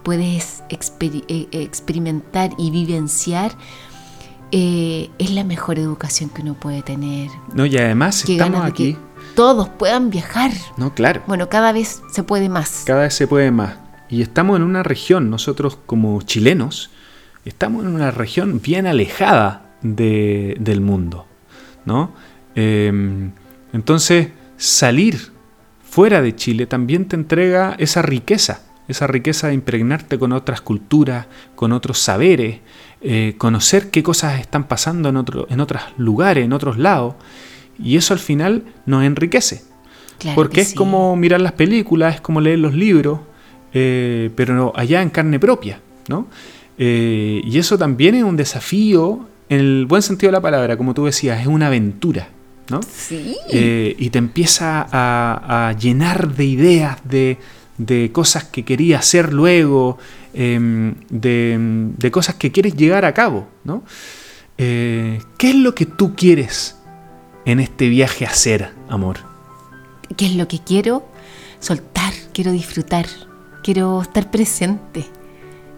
puedes 0.06 0.64
exper- 0.70 1.26
eh, 1.28 1.48
experimentar 1.52 2.52
y 2.58 2.72
vivenciar 2.72 3.52
eh, 4.52 5.10
es 5.18 5.32
la 5.32 5.44
mejor 5.44 5.80
educación 5.80 6.30
que 6.30 6.42
uno 6.44 6.54
puede 6.54 6.82
tener. 6.84 7.30
no, 7.54 7.66
y 7.66 7.78
además 7.78 8.24
Qué 8.26 8.34
estamos 8.34 8.64
aquí. 8.64 8.94
que 8.94 9.00
todos 9.36 9.68
puedan 9.68 10.10
viajar. 10.12 10.52
No, 10.78 10.94
claro. 10.94 11.22
Bueno, 11.28 11.50
cada 11.50 11.74
vez 11.74 12.02
se 12.14 12.24
puede 12.24 12.48
más. 12.48 12.84
Cada 12.86 13.02
vez 13.02 13.14
se 13.16 13.28
puede 13.28 13.52
más. 13.52 13.76
Y 14.10 14.22
estamos 14.22 14.56
en 14.56 14.64
una 14.64 14.84
región, 14.84 15.30
nosotros 15.30 15.78
como 15.88 16.22
chilenos, 16.22 16.92
estamos 17.44 17.84
en 17.84 17.90
una 17.96 18.12
región 18.12 18.62
bien 18.64 18.86
alejada 18.88 19.72
de- 19.82 20.56
del 20.60 20.80
mundo, 20.80 21.26
¿no? 21.86 22.14
Eh, 22.56 23.30
entonces, 23.74 24.30
salir 24.58 25.32
fuera 25.84 26.22
de 26.22 26.36
Chile 26.36 26.66
también 26.68 27.06
te 27.08 27.16
entrega 27.16 27.76
esa 27.80 28.02
riqueza, 28.04 28.62
esa 28.88 29.08
riqueza 29.08 29.48
de 29.48 29.54
impregnarte 29.54 30.20
con 30.20 30.32
otras 30.32 30.62
culturas, 30.62 31.26
con 31.56 31.72
otros 31.72 32.00
saberes, 32.00 32.60
eh, 33.02 33.36
conocer 33.38 33.90
qué 33.90 34.04
cosas 34.04 34.40
están 34.40 34.68
pasando 34.68 35.10
en, 35.10 35.18
otro, 35.18 35.48
en 35.50 35.60
otros 35.60 35.82
lugares, 35.98 36.46
en 36.46 36.54
otros 36.54 36.78
lados, 36.78 37.16
y 37.82 37.98
eso 37.98 38.14
al 38.14 38.20
final 38.20 38.64
nos 38.86 39.04
enriquece. 39.04 39.64
Claro 40.20 40.36
Porque 40.36 40.56
que 40.56 40.62
es 40.62 40.70
sí. 40.70 40.76
como 40.76 41.16
mirar 41.16 41.42
las 41.42 41.54
películas, 41.54 42.16
es 42.16 42.22
como 42.22 42.42
leer 42.42 42.60
los 42.60 42.74
libros, 42.74 43.20
eh, 43.74 44.30
pero 44.36 44.72
allá 44.76 45.02
en 45.02 45.10
carne 45.10 45.40
propia, 45.40 45.82
¿no? 46.08 46.28
Eh, 46.78 47.42
y 47.44 47.58
eso 47.58 47.78
también 47.78 48.16
es 48.16 48.24
un 48.24 48.38
desafío, 48.38 49.28
en 49.50 49.60
el 49.60 49.86
buen 49.86 50.02
sentido 50.02 50.30
de 50.30 50.38
la 50.38 50.42
palabra, 50.42 50.78
como 50.78 50.94
tú 50.94 51.06
decías, 51.06 51.42
es 51.42 51.48
una 51.48 51.68
aventura, 51.68 52.30
¿no? 52.70 52.80
Sí. 52.82 53.36
Y 53.52 54.10
te 54.10 54.18
empieza 54.18 54.88
a, 54.90 55.68
a 55.68 55.74
llenar 55.74 56.34
de 56.34 56.46
ideas, 56.46 56.98
de, 57.04 57.38
de 57.78 58.12
cosas 58.12 58.46
que 58.46 58.64
querías 58.64 59.02
hacer 59.02 59.34
luego, 59.34 59.98
em, 60.34 60.96
de, 61.10 61.58
de 61.98 62.12
cosas 62.12 62.36
que 62.36 62.52
quieres 62.52 62.76
llegar 62.76 63.06
a 63.06 63.14
cabo, 63.14 63.48
¿no? 63.64 63.84
Eh, 64.58 65.20
¿Qué 65.38 65.50
es 65.50 65.56
lo 65.56 65.76
que 65.76 65.86
tú 65.86 66.16
quieres 66.16 66.78
en 67.46 67.60
este 67.60 67.90
viaje 67.90 68.26
a 68.26 68.30
hacer, 68.30 68.72
amor? 68.90 69.18
¿Qué 70.16 70.26
es 70.28 70.36
lo 70.36 70.48
que 70.48 70.60
quiero? 70.60 71.06
Soltar, 71.60 72.14
quiero 72.34 72.52
disfrutar, 72.52 73.06
quiero 73.64 74.02
estar 74.02 74.32
presente. 74.32 75.06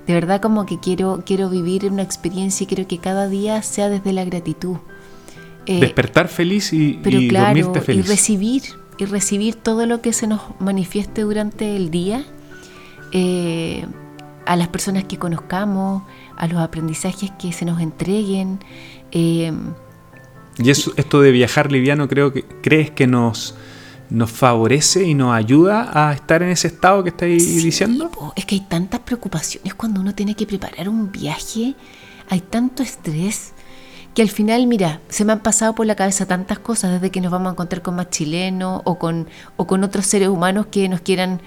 De 0.06 0.13
verdad 0.13 0.42
como 0.42 0.66
que 0.66 0.80
quiero, 0.80 1.24
quiero 1.25 1.50
vivir 1.50 1.86
una 1.92 2.04
experiencia 2.04 2.63
y 2.63 2.68
quiero 2.68 2.88
que 2.88 3.00
cada 3.00 3.27
día 3.27 3.62
sea 3.63 3.89
desde 3.89 4.13
la 4.13 4.24
gratitud. 4.25 4.77
Eh, 5.66 5.80
Despertar 5.82 6.30
feliz 6.30 6.72
y, 6.72 7.00
pero 7.04 7.20
y 7.20 7.27
claro, 7.27 7.48
dormirte 7.60 7.80
y 7.80 7.82
feliz. 7.82 8.08
recibir, 8.08 8.63
y 8.98 9.06
recibir 9.06 9.56
todo 9.56 9.86
lo 9.86 10.01
que 10.01 10.13
se 10.13 10.27
nos 10.27 10.42
manifieste 10.60 11.22
durante 11.22 11.75
el 11.75 11.92
día, 11.92 12.25
eh, 13.12 13.86
a 14.46 14.56
las 14.56 14.68
personas 14.70 15.04
que 15.06 15.18
conozcamos, 15.18 16.04
a 16.38 16.48
los 16.48 16.60
aprendizajes 16.60 17.32
que 17.39 17.51
se 17.51 17.66
nos 17.66 17.82
entreguen. 17.82 18.60
eh, 19.12 19.51
Y 20.58 20.70
eso, 20.70 20.94
esto 20.98 21.22
de 21.22 21.32
viajar 21.32 21.72
liviano, 21.72 22.08
creo 22.08 22.32
que 22.34 22.44
crees 22.63 22.89
que 22.92 23.06
nos, 23.08 23.56
nos 24.10 24.32
favorece 24.32 25.04
y 25.04 25.13
nos 25.13 25.34
ayuda 25.36 25.92
a 25.94 26.13
estar 26.13 26.42
en 26.44 26.50
ese 26.50 26.68
estado 26.68 27.04
que 27.04 27.10
estáis 27.10 27.44
Sí, 27.44 27.62
diciendo. 27.62 28.10
po, 28.10 28.34
es 28.36 28.46
que 28.46 28.56
hay 28.56 28.62
tantas 28.62 29.01
preocupaciones 29.01 29.74
cuando 29.75 30.01
uno 30.01 30.16
tiene 30.16 30.34
que 30.36 30.46
preparar 30.48 30.89
un 30.89 31.12
viaje, 31.12 31.75
hay 32.30 32.39
tanto 32.42 32.84
estrés 32.84 33.54
que 34.18 34.24
al 34.24 34.30
final, 34.32 34.66
mira, 34.66 35.00
se 35.10 35.26
me 35.26 35.34
han 35.34 35.42
pasado 35.42 35.76
por 35.76 35.86
la 35.86 35.94
cabeza 35.94 36.26
tantas 36.26 36.58
cosas 36.58 36.92
desde 36.94 37.12
que 37.12 37.22
nos 37.22 37.32
vamos 37.32 37.50
a 37.50 37.52
encontrar 37.52 37.84
con 37.84 37.98
más 37.98 38.10
chilenos 38.10 38.82
o 38.84 38.98
con, 38.98 39.28
o 39.58 39.68
con 39.68 39.84
otros 39.84 40.08
seres 40.08 40.28
humanos 40.30 40.66
que 40.72 40.90
nos 40.90 41.02
quieran 41.02 41.40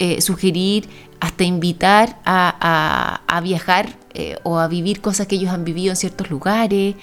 eh, 0.00 0.20
sugerir, 0.20 0.88
hasta 1.20 1.44
invitar 1.44 2.18
a, 2.24 3.20
a- 3.28 3.36
a 3.36 3.40
viajar 3.42 3.90
eh, 4.14 4.38
o 4.42 4.58
a 4.58 4.66
vivir 4.66 5.00
cosas 5.00 5.28
que 5.28 5.36
ellos 5.36 5.52
han 5.52 5.64
vivido 5.64 5.90
en 5.90 5.96
ciertos 5.96 6.28
lugares. 6.28 6.96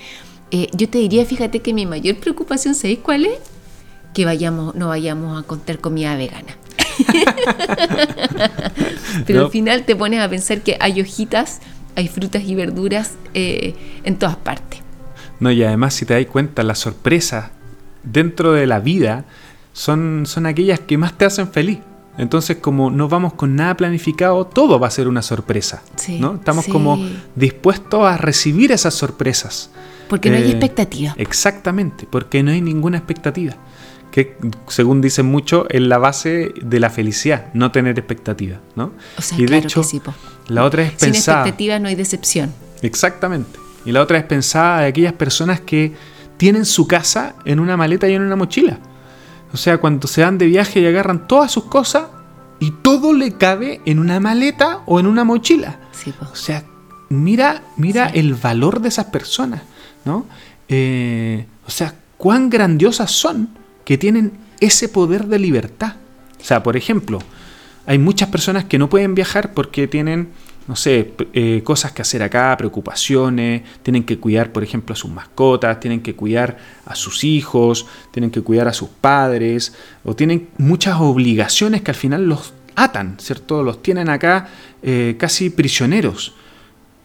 Eh, 0.52 0.68
yo 0.74 0.90
te 0.90 0.98
diría, 0.98 1.26
fíjate 1.26 1.62
que 1.62 1.74
mi 1.74 1.86
mayor 1.86 2.18
preocupación, 2.18 2.76
¿sabéis 2.76 3.00
cuál 3.00 3.24
es? 3.26 3.40
Que 4.14 4.26
vayamos, 4.26 4.76
no 4.76 4.90
vayamos 4.90 5.42
a 5.42 5.48
contar 5.48 5.80
comida 5.80 6.18
vegana. 6.18 6.58
Pero 9.26 9.40
No. 9.40 9.46
al 9.46 9.52
final 9.52 9.86
te 9.86 9.96
pones 9.96 10.20
a 10.20 10.28
pensar 10.30 10.60
que 10.64 10.76
hay 10.82 11.00
hojitas, 11.00 11.62
hay 11.96 12.10
frutas 12.10 12.44
y 12.44 12.56
verduras 12.56 13.12
eh, 13.34 13.74
en 14.04 14.20
todas 14.20 14.36
partes. 14.36 14.83
No, 15.44 15.52
y 15.52 15.64
además, 15.64 15.94
si 15.94 16.06
te 16.06 16.14
das 16.14 16.26
cuenta, 16.26 16.64
las 16.64 16.80
sorpresas 16.80 17.52
dentro 18.04 18.54
de 18.54 18.66
la 18.68 18.80
vida 18.80 19.26
son, 19.74 20.24
son 20.26 20.46
aquellas 20.46 20.80
que 20.80 20.98
más 20.98 21.18
te 21.18 21.26
hacen 21.26 21.48
feliz. 21.50 21.80
Entonces, 22.18 22.58
como 22.58 22.92
no 22.92 23.10
vamos 23.10 23.34
con 23.34 23.56
nada 23.56 23.76
planificado, 23.76 24.46
todo 24.46 24.80
va 24.80 24.88
a 24.88 24.92
ser 24.92 25.08
una 25.08 25.22
sorpresa. 25.24 25.82
Sí, 25.96 26.20
¿no? 26.20 26.36
Estamos 26.36 26.66
sí. 26.66 26.72
como 26.72 27.00
dispuestos 27.36 28.06
a 28.06 28.18
recibir 28.18 28.72
esas 28.72 28.94
sorpresas. 28.94 29.72
Porque 30.10 30.30
no 30.30 30.38
hay 30.38 30.44
Eh, 30.44 30.50
expectativa. 30.52 31.16
Exactamente, 31.18 32.08
porque 32.10 32.44
no 32.44 32.52
hay 32.52 32.62
ninguna 32.62 32.98
expectativa. 32.98 33.56
Que, 34.12 34.38
según 34.68 35.02
dicen 35.02 35.26
mucho, 35.26 35.66
es 35.70 35.82
la 35.82 35.98
base 35.98 36.54
de 36.62 36.80
la 36.80 36.92
felicidad, 36.92 37.48
no 37.56 37.72
tener 37.72 37.98
expectativa. 37.98 38.60
¿no? 38.76 38.92
O 39.18 39.22
sea, 39.24 39.38
y 39.40 39.42
de 39.42 39.48
claro 39.48 39.64
hecho, 39.66 39.82
que 39.82 39.88
sí, 39.88 40.00
po. 40.00 40.14
la 40.50 40.66
otra 40.66 40.84
es 40.84 40.90
Sin 40.98 41.14
pensada. 41.14 41.40
expectativa 41.40 41.80
no 41.80 41.88
hay 41.88 41.96
decepción. 41.96 42.54
Exactamente. 42.84 43.58
Y 43.86 43.92
la 43.92 44.02
otra 44.02 44.18
es 44.18 44.24
pensada 44.26 44.80
de 44.82 44.88
aquellas 44.88 45.14
personas 45.14 45.60
que 45.62 45.94
tienen 46.38 46.66
su 46.66 46.88
casa 46.88 47.36
en 47.46 47.60
una 47.60 47.78
maleta 47.78 48.08
y 48.10 48.14
en 48.14 48.22
una 48.22 48.36
mochila. 48.36 48.80
O 49.54 49.58
sea, 49.58 49.78
cuando 49.78 50.08
se 50.08 50.22
van 50.24 50.38
de 50.38 50.48
viaje 50.48 50.80
y 50.80 50.86
agarran 50.86 51.28
todas 51.28 51.52
sus 51.52 51.66
cosas 51.66 52.06
y 52.60 52.72
todo 52.72 53.14
le 53.14 53.34
cabe 53.34 53.82
en 53.86 54.00
una 54.00 54.20
maleta 54.20 54.80
o 54.86 55.00
en 55.00 55.06
una 55.08 55.24
mochila. 55.24 55.80
Sí. 55.92 56.14
O 56.32 56.36
sea, 56.36 56.64
mira, 57.10 57.62
mira 57.78 58.10
Sí. 58.10 58.20
el 58.20 58.34
valor 58.36 58.82
de 58.82 58.88
esas 58.90 59.06
personas, 59.06 59.62
¿no? 60.06 60.26
Eh, 60.70 61.46
o 61.68 61.72
sea, 61.72 61.94
cuán 62.18 62.50
grandiosas 62.50 63.12
son 63.12 63.50
que 63.86 63.98
tienen 63.98 64.32
ese 64.60 64.88
poder 64.90 65.28
de 65.28 65.40
libertad. 65.40 65.96
O 66.42 66.44
sea, 66.44 66.64
por 66.64 66.76
ejemplo, 66.78 67.20
hay 67.86 68.00
muchas 68.00 68.30
personas 68.30 68.64
que 68.66 68.80
no 68.80 68.90
pueden 68.90 69.14
viajar 69.14 69.54
porque 69.54 69.88
tienen, 69.88 70.30
no 70.68 70.76
sé, 70.76 71.14
eh, 71.34 71.62
cosas 71.64 71.92
que 71.92 72.02
hacer 72.02 72.24
acá, 72.24 72.56
preocupaciones, 72.58 73.64
tienen 73.84 74.04
que 74.04 74.18
cuidar, 74.18 74.52
por 74.52 74.64
ejemplo, 74.64 74.94
a 74.94 74.96
sus 74.96 75.12
mascotas, 75.12 75.80
tienen 75.80 76.02
que 76.02 76.16
cuidar 76.16 76.58
a 76.86 76.96
sus 76.96 77.24
hijos, 77.24 77.86
tienen 78.12 78.32
que 78.32 78.42
cuidar 78.42 78.68
a 78.68 78.74
sus 78.74 78.90
padres, 78.90 79.74
o 80.04 80.16
tienen 80.16 80.50
muchas 80.58 81.00
obligaciones 81.00 81.82
que 81.82 81.92
al 81.92 81.96
final 81.96 82.26
los 82.26 82.54
atan, 82.76 83.18
¿cierto? 83.20 83.64
Los 83.64 83.84
tienen 83.84 84.10
acá 84.10 84.50
eh, 84.82 85.16
casi 85.20 85.50
prisioneros. 85.50 86.36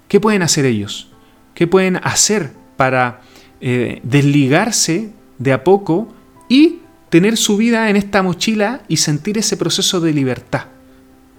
¿Qué 0.06 0.20
pueden 0.20 0.42
hacer 0.42 0.64
ellos? 0.64 1.08
¿Qué 1.54 1.66
pueden 1.66 1.96
hacer 1.96 2.52
para 2.76 3.22
eh, 3.60 4.00
desligarse 4.04 5.10
de 5.38 5.52
a 5.52 5.64
poco 5.64 6.14
y 6.48 6.78
tener 7.08 7.36
su 7.36 7.56
vida 7.56 7.90
en 7.90 7.96
esta 7.96 8.22
mochila 8.22 8.82
y 8.88 8.98
sentir 8.98 9.38
ese 9.38 9.56
proceso 9.56 10.00
de 10.00 10.12
libertad. 10.12 10.66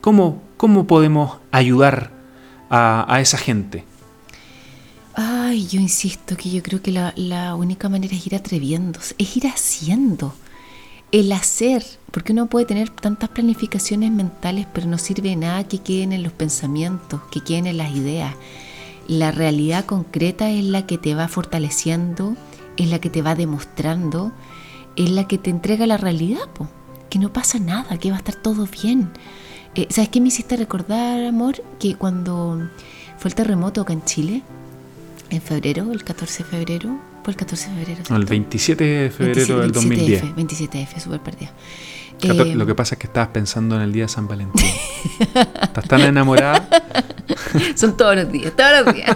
¿Cómo, 0.01 0.41
cómo 0.59 0.85
podemos 0.85 1.37
ayudar 1.51 2.11
a, 2.69 3.17
esa 3.19 3.37
gente? 3.37 3.85
Ay, 5.15 5.65
yo 5.67 5.79
insisto 5.79 6.37
que 6.37 6.51
yo 6.51 6.61
creo 6.61 6.81
que 6.81 6.91
la, 6.91 7.13
la, 7.15 7.55
única 7.55 7.89
manera 7.89 8.13
es 8.15 8.27
ir 8.27 8.35
atreviéndose, 8.35 9.15
es 9.17 9.37
ir 9.37 9.47
haciendo. 9.47 10.35
El 11.11 11.31
hacer, 11.31 11.83
porque 12.11 12.33
uno 12.33 12.47
puede 12.47 12.67
tener 12.67 12.89
tantas 12.89 13.29
planificaciones 13.29 14.11
mentales, 14.11 14.67
pero 14.73 14.85
no 14.85 14.97
sirve 14.97 15.29
de 15.29 15.37
nada 15.37 15.63
que 15.63 15.79
queden 15.79 16.13
en 16.13 16.21
los 16.21 16.33
pensamientos, 16.33 17.21
que 17.31 17.41
queden 17.41 17.65
en 17.65 17.77
las 17.77 17.95
ideas. 17.95 18.35
La 19.07 19.31
realidad 19.31 19.85
concreta 19.85 20.51
es 20.51 20.65
la 20.65 20.85
que 20.85 20.99
te 20.99 21.15
va 21.15 21.27
fortaleciendo, 21.27 22.35
es 22.77 22.89
la 22.89 22.99
que 22.99 23.09
te 23.09 23.23
va 23.23 23.33
demostrando 23.33 24.31
es 24.99 25.09
la 25.09 25.27
que 25.27 25.37
te 25.37 25.49
entrega 25.49 25.87
la 25.87 25.95
realidad, 25.95 26.49
que 27.09 27.19
no 27.19 27.31
pasa 27.31 27.57
nada, 27.57 27.97
que 27.97 28.09
va 28.09 28.17
a 28.17 28.19
estar 28.19 28.35
todo 28.35 28.67
bien. 28.67 29.09
Eh, 29.79 29.87
¿Sabes 29.89 30.09
qué 30.09 30.19
me 30.19 30.27
hiciste 30.27 30.57
recordar, 30.57 31.23
amor? 31.23 31.63
Que 31.79 31.95
cuando 31.95 32.69
fue 33.17 33.29
el 33.29 33.35
terremoto 33.35 33.79
acá 33.79 33.93
en 33.93 34.03
Chile, 34.03 34.43
en 35.29 35.41
febrero, 35.41 35.89
el 35.93 36.03
14 36.03 36.43
de 36.43 36.49
febrero, 36.49 36.99
fue 37.23 37.31
el 37.31 37.37
14 37.37 37.69
de 37.69 37.75
febrero. 37.77 38.03
No, 38.09 38.17
el 38.17 38.25
27 38.25 38.83
de 38.83 39.09
febrero 39.09 39.59
del 39.59 39.71
2010. 39.71 40.35
27F, 40.35 40.99
súper 40.99 41.21
perdida. 41.21 41.53
Eh, 42.21 42.55
lo 42.55 42.65
que 42.65 42.75
pasa 42.75 42.95
es 42.95 42.99
que 42.99 43.07
estabas 43.07 43.29
pensando 43.29 43.77
en 43.77 43.83
el 43.83 43.93
día 43.93 44.03
de 44.03 44.09
San 44.09 44.27
Valentín. 44.27 44.65
Estás 45.61 45.87
tan 45.87 46.01
enamorada. 46.01 46.67
Son 47.75 47.95
todos 47.95 48.17
los 48.17 48.29
días, 48.29 48.53
todos 48.57 48.85
los 48.85 48.93
días. 48.93 49.15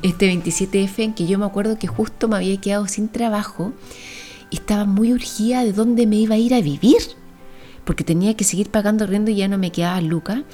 Este 0.00 0.32
27F 0.32 1.00
en 1.00 1.12
que 1.12 1.26
yo 1.26 1.38
me 1.38 1.44
acuerdo 1.44 1.78
que 1.78 1.86
justo 1.86 2.28
me 2.28 2.36
había 2.36 2.58
quedado 2.58 2.88
sin 2.88 3.10
trabajo 3.10 3.74
estaba 4.50 4.84
muy 4.84 5.12
urgida 5.12 5.64
de 5.64 5.72
dónde 5.72 6.06
me 6.06 6.16
iba 6.16 6.34
a 6.34 6.38
ir 6.38 6.54
a 6.54 6.60
vivir, 6.60 6.98
porque 7.84 8.04
tenía 8.04 8.34
que 8.34 8.44
seguir 8.44 8.70
pagando 8.70 9.06
riendo 9.06 9.30
y 9.30 9.36
ya 9.36 9.48
no 9.48 9.58
me 9.58 9.72
quedaba 9.72 10.00
Luca. 10.00 10.44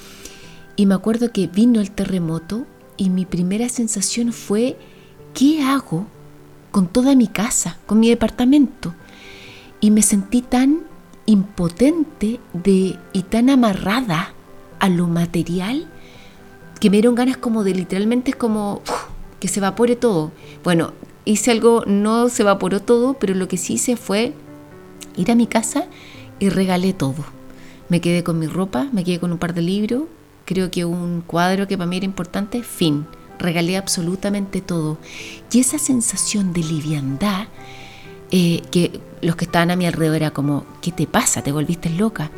Y 0.76 0.87
me 0.87 0.95
acuerdo 0.95 1.33
que 1.33 1.47
vino 1.47 1.80
el 1.80 1.90
terremoto 1.90 2.66
y 2.97 3.11
mi 3.11 3.25
primera 3.26 3.68
sensación 3.68 4.33
fue, 4.33 4.76
¿qué 5.35 5.62
hago 5.62 6.06
con 6.71 6.88
toda 6.88 7.14
mi 7.14 7.28
casa, 7.28 7.78
con 7.87 8.00
mi 8.00 8.09
departamento? 8.09 8.95
Y 9.80 9.90
me 9.90 10.02
sentí 10.02 10.42
tan 10.42 10.85
impotente 11.26 12.40
de, 12.52 12.99
y 13.12 13.23
tan 13.23 13.50
amarrada 13.50 14.33
a 14.78 14.88
lo 14.88 15.06
material 15.06 15.88
que 16.80 16.90
me 16.90 16.99
dieron 16.99 17.14
ganas 17.14 17.37
como 17.37 17.64
de 17.64 17.75
literalmente 17.75 18.33
es 18.33 18.37
como 18.37 18.83
que 19.40 19.49
se 19.49 19.61
evapore 19.61 19.97
todo. 19.97 20.33
Bueno, 20.62 20.92
hice 21.25 21.50
algo, 21.50 21.85
no 21.87 22.28
se 22.28 22.42
evaporó 22.42 22.80
todo, 22.80 23.14
pero 23.14 23.35
lo 23.35 23.49
que 23.49 23.56
sí 23.56 23.75
hice 23.75 23.97
fue 23.97 24.35
ir 25.16 25.30
a 25.30 25.35
mi 25.35 25.47
casa 25.47 25.87
y 26.38 26.49
regalé 26.49 26.93
todo. 26.93 27.25
Me 27.88 28.00
quedé 28.00 28.25
con 28.25 28.38
mi 28.38 28.47
ropa, 28.47 28.88
me 28.93 29.05
quedé 29.05 29.21
con 29.21 29.33
un 29.33 29.38
par 29.38 29.55
de 29.55 29.62
libros, 29.62 30.05
creo 30.45 30.71
que 30.71 30.85
un 30.85 31.23
cuadro 31.26 31.69
que 31.69 31.76
para 31.76 31.88
mí 31.88 31.97
era 31.97 32.07
importante, 32.07 32.62
fin. 32.62 33.07
Regalé 33.38 33.76
absolutamente 33.76 34.62
todo. 34.62 34.99
Y 35.52 35.61
esa 35.61 35.78
sensación 35.78 36.52
de 36.52 36.62
liviandad, 36.62 37.49
eh, 38.31 38.62
que 38.71 39.00
los 39.21 39.37
que 39.37 39.45
estaban 39.45 39.71
a 39.71 39.76
mi 39.76 39.87
alrededor 39.87 40.16
era 40.16 40.31
como, 40.31 40.64
¿qué 40.81 40.90
te 40.90 41.07
pasa? 41.07 41.43
¿Te 41.43 41.52
volviste 41.52 41.90
loca? 41.90 42.31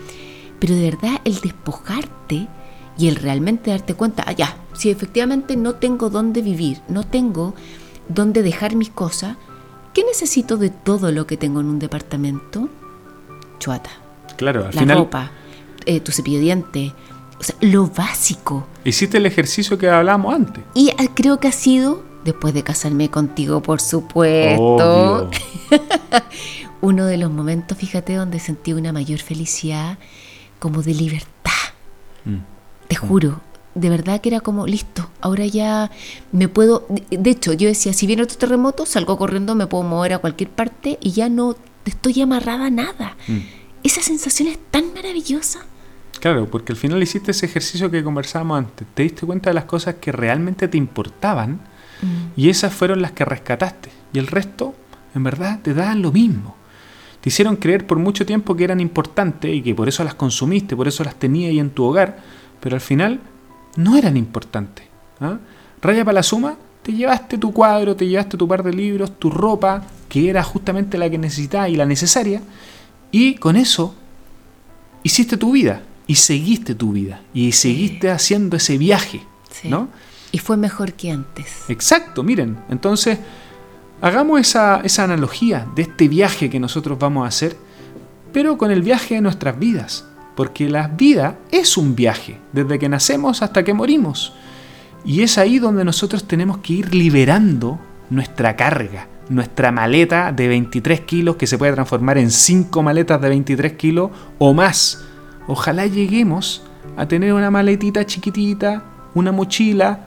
Pero 0.59 0.75
de 0.75 0.91
verdad 0.91 1.21
el 1.25 1.41
despojarte 1.41 2.49
y 2.99 3.09
el 3.09 3.17
realmente 3.17 3.71
darte 3.71 3.95
cuenta, 3.95 4.25
ah, 4.27 4.33
ya, 4.33 4.57
si 4.75 4.91
efectivamente 4.91 5.57
no 5.57 5.77
tengo 5.77 6.11
dónde 6.11 6.43
vivir, 6.43 6.81
no 6.89 7.05
tengo 7.05 7.55
dónde 8.09 8.43
dejar 8.43 8.75
mis 8.75 8.91
cosas, 8.91 9.37
¿qué 9.95 10.05
necesito 10.05 10.57
de 10.57 10.71
todo 10.71 11.13
lo 11.13 11.27
que 11.27 11.37
tengo 11.37 11.61
en 11.61 11.67
un 11.67 11.79
departamento? 11.79 12.69
Chuata. 13.59 13.91
Claro, 14.37 14.67
al 14.67 14.87
la 14.87 14.95
ropa, 14.95 15.31
eh, 15.85 16.01
tu 16.01 16.13
cepillo 16.13 16.39
de 16.39 16.45
dientes, 16.45 16.93
o 17.39 17.43
sea, 17.43 17.57
lo 17.61 17.87
básico. 17.87 18.67
Hiciste 18.85 19.19
el 19.19 19.27
ejercicio 19.27 19.79
que 19.79 19.89
hablábamos 19.89 20.35
antes. 20.35 20.65
Y 20.75 20.91
ah, 20.99 21.07
creo 21.15 21.41
que 21.41 21.49
ha 21.49 21.53
sido, 21.53 22.05
después 22.25 22.55
de 22.55 22.63
casarme 22.63 23.11
contigo, 23.11 23.63
por 23.63 23.81
supuesto, 23.81 25.31
uno 26.81 27.07
de 27.07 27.17
los 27.17 27.31
momentos, 27.31 27.77
fíjate, 27.77 28.15
donde 28.15 28.39
sentí 28.39 28.73
una 28.73 28.93
mayor 28.93 29.19
felicidad, 29.19 29.99
como 30.59 30.83
de 30.83 30.95
libertad. 30.95 31.53
Mm. 32.25 32.39
Te 32.89 32.97
juro, 32.97 33.41
de 33.75 33.91
verdad 33.91 34.21
que 34.21 34.29
era 34.29 34.41
como, 34.41 34.67
listo, 34.67 35.09
ahora 35.21 35.47
ya 35.47 35.91
me 36.33 36.49
puedo, 36.49 36.87
de 37.11 37.31
hecho 37.31 37.53
yo 37.53 37.69
decía, 37.69 37.93
si 37.93 38.07
viene 38.07 38.23
otro 38.23 38.39
terremoto, 38.39 38.87
salgo 38.87 39.17
corriendo, 39.17 39.55
me 39.55 39.67
puedo 39.67 39.85
mover 39.85 40.15
a 40.15 40.19
cualquier 40.19 40.51
parte 40.51 40.99
y 41.01 41.13
ya 41.13 41.29
no 41.29 41.57
estoy 41.89 42.21
amarrada 42.21 42.67
a 42.67 42.71
nada. 42.71 43.17
Mm. 43.27 43.39
Esa 43.83 44.03
sensación 44.03 44.49
es 44.49 44.59
tan 44.71 44.93
maravillosa. 44.95 45.61
Claro, 46.21 46.47
porque 46.51 46.73
al 46.73 46.79
final 46.79 47.03
hiciste 47.03 47.31
ese 47.31 47.47
ejercicio 47.47 47.91
que 47.91 48.03
conversábamos 48.03 48.59
antes, 48.59 48.87
te 48.95 49.05
diste 49.05 49.25
cuenta 49.25 49.51
de 49.51 49.55
las 49.55 49.65
cosas 49.65 49.97
que 50.01 50.11
realmente 50.11 50.67
te 50.67 50.77
importaban 50.77 51.61
mm. 52.03 52.33
y 52.37 52.49
esas 52.49 52.73
fueron 52.73 53.01
las 53.01 53.13
que 53.13 53.25
rescataste 53.25 53.91
y 54.13 54.19
el 54.19 54.27
resto, 54.27 54.75
en 55.15 55.23
verdad, 55.23 55.61
te 55.63 55.75
daban 55.75 56.03
lo 56.03 56.13
mismo. 56.13 56.57
Te 57.21 57.29
hicieron 57.31 57.57
creer 57.57 57.87
por 57.87 57.99
mucho 57.99 58.25
tiempo 58.25 58.57
que 58.57 58.65
eran 58.65 58.81
importantes 58.81 59.53
y 59.53 59.63
que 59.63 59.75
por 59.75 59.89
eso 59.89 60.05
las 60.05 60.15
consumiste, 60.15 60.77
por 60.77 60.89
eso 60.89 61.05
las 61.05 61.17
tenías 61.17 61.51
ahí 61.51 61.59
en 61.59 61.71
tu 61.71 61.85
hogar, 61.85 62.19
pero 62.61 62.77
al 62.77 62.81
final 62.81 63.21
no 63.77 63.97
eran 63.97 64.17
importantes. 64.17 64.87
¿ah? 65.21 65.39
Raya 65.83 66.05
para 66.05 66.17
la 66.17 66.23
suma, 66.23 66.57
te 66.83 66.93
llevaste 66.93 67.39
tu 67.39 67.53
cuadro, 67.53 67.95
te 67.97 68.07
llevaste 68.07 68.37
tu 68.37 68.47
par 68.49 68.63
de 68.63 68.73
libros, 68.73 69.19
tu 69.19 69.31
ropa, 69.31 69.83
que 70.09 70.31
era 70.31 70.43
justamente 70.43 70.99
la 70.99 71.11
que 71.11 71.19
necesitabas 71.19 71.71
y 71.71 71.77
la 71.77 71.87
necesaria, 71.87 72.43
y 73.11 73.35
con 73.35 73.57
eso 73.57 73.95
hiciste 75.03 75.37
tu 75.37 75.53
vida 75.53 75.83
y 76.07 76.17
seguiste 76.17 76.75
tu 76.75 76.93
vida 76.93 77.23
y 77.35 77.53
seguiste 77.53 78.11
haciendo 78.11 78.57
ese 78.57 78.79
viaje, 78.79 79.23
¿no? 79.65 79.89
Y 80.33 80.39
fue 80.39 80.57
mejor 80.57 80.93
que 80.93 81.11
antes. 81.11 81.65
Exacto, 81.69 82.23
miren, 82.23 82.59
entonces 82.69 83.19
hagamos 84.01 84.41
esa, 84.41 84.81
esa 84.85 85.05
analogía 85.05 85.67
de 85.75 85.83
este 85.83 86.09
viaje 86.09 86.51
que 86.51 86.61
nosotros 86.61 86.99
vamos 86.99 87.25
a 87.25 87.29
hacer, 87.29 87.57
pero 88.33 88.59
con 88.59 88.71
el 88.71 88.83
viaje 88.83 89.15
de 89.15 89.21
nuestras 89.21 89.59
vidas 89.59 90.05
porque 90.39 90.69
la 90.69 90.87
vida 90.87 91.37
es 91.51 91.77
un 91.77 91.97
viaje, 91.97 92.39
desde 92.53 92.79
que 92.79 92.89
nacemos 92.89 93.43
hasta 93.43 93.65
que 93.65 93.75
morimos. 93.75 94.35
Y 95.05 95.23
es 95.23 95.37
ahí 95.37 95.59
donde 95.59 95.85
nosotros 95.85 96.29
tenemos 96.29 96.59
que 96.59 96.75
ir 96.75 96.95
liberando 96.95 97.81
nuestra 98.09 98.55
carga, 98.55 99.09
nuestra 99.29 99.73
maleta 99.73 100.33
de 100.33 100.49
23 100.49 101.01
kilos 101.01 101.37
que 101.37 101.47
se 101.47 101.59
puede 101.59 101.73
transformar 101.73 102.19
en 102.19 102.31
5 102.31 102.83
maletas 102.83 103.21
de 103.21 103.29
23 103.29 103.73
kilos 103.75 104.11
o 104.39 104.55
más. 104.55 105.05
Ojalá 105.47 105.87
lleguemos 105.87 106.63
a 106.97 107.07
tener 107.07 107.33
una 107.33 107.51
maletita 107.51 108.05
chiquitita, 108.07 108.83
una 109.15 109.33
mochila, 109.33 110.07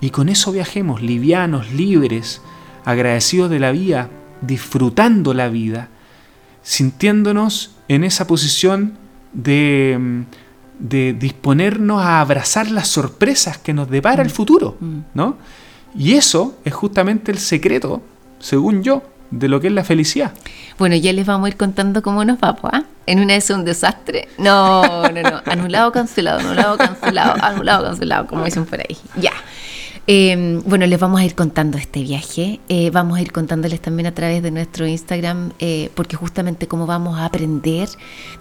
y 0.00 0.10
con 0.10 0.28
eso 0.28 0.52
viajemos 0.52 1.02
livianos, 1.02 1.72
libres, 1.72 2.40
agradecidos 2.84 3.50
de 3.50 3.60
la 3.60 3.72
vida, 3.72 4.08
disfrutando 4.40 5.34
la 5.34 5.48
vida, 5.48 5.88
sintiéndonos 6.62 7.76
en 7.88 8.04
esa 8.04 8.26
posición 8.26 8.94
de, 9.32 10.24
disponernos 10.78 12.02
a 12.02 12.20
abrazar 12.20 12.70
las 12.70 12.88
sorpresas 12.88 13.58
que 13.58 13.74
nos 13.74 13.90
depara 13.90 14.22
el 14.22 14.28
mm. 14.28 14.32
futuro, 14.32 14.76
mm. 14.80 14.98
¿no? 15.14 15.36
Y 15.94 16.14
eso 16.14 16.56
es 16.64 16.72
justamente 16.72 17.32
el 17.32 17.38
secreto, 17.38 18.00
según 18.40 18.82
yo, 18.82 19.02
de 19.30 19.48
lo 19.48 19.60
que 19.60 19.68
es 19.68 19.72
la 19.72 19.84
felicidad. 19.84 20.32
Bueno, 20.78 20.96
ya 20.96 21.12
les 21.12 21.26
vamos 21.26 21.46
a 21.46 21.48
ir 21.50 21.56
contando 21.56 22.02
cómo 22.02 22.24
nos 22.24 22.38
va, 22.38 22.56
¿ah? 22.64 22.82
En 23.06 23.20
una 23.20 23.34
vez 23.34 23.48
un 23.50 23.64
desastre. 23.64 24.28
No, 24.38 25.08
no, 25.08 25.22
no. 25.22 25.42
Anulado, 25.44 25.92
cancelado, 25.92 26.40
anulado, 26.40 26.76
cancelado, 26.78 27.34
anulado, 27.42 27.84
cancelado, 27.84 28.26
como 28.26 28.44
dicen 28.44 28.64
por 28.66 28.80
ahí. 28.80 28.96
Ya. 29.20 29.32
Em, 30.06 30.60
bueno, 30.64 30.86
les 30.86 30.98
vamos 30.98 31.20
a 31.20 31.24
ir 31.24 31.36
contando 31.36 31.78
este 31.78 32.02
viaje, 32.02 32.58
eh, 32.68 32.90
vamos 32.90 33.18
a 33.18 33.22
ir 33.22 33.30
contándoles 33.30 33.80
también 33.80 34.08
a 34.08 34.12
través 34.12 34.42
de 34.42 34.50
nuestro 34.50 34.86
Instagram, 34.86 35.52
eh, 35.60 35.90
porque 35.94 36.16
justamente 36.16 36.66
como 36.66 36.86
vamos 36.86 37.18
a 37.18 37.26
aprender 37.26 37.88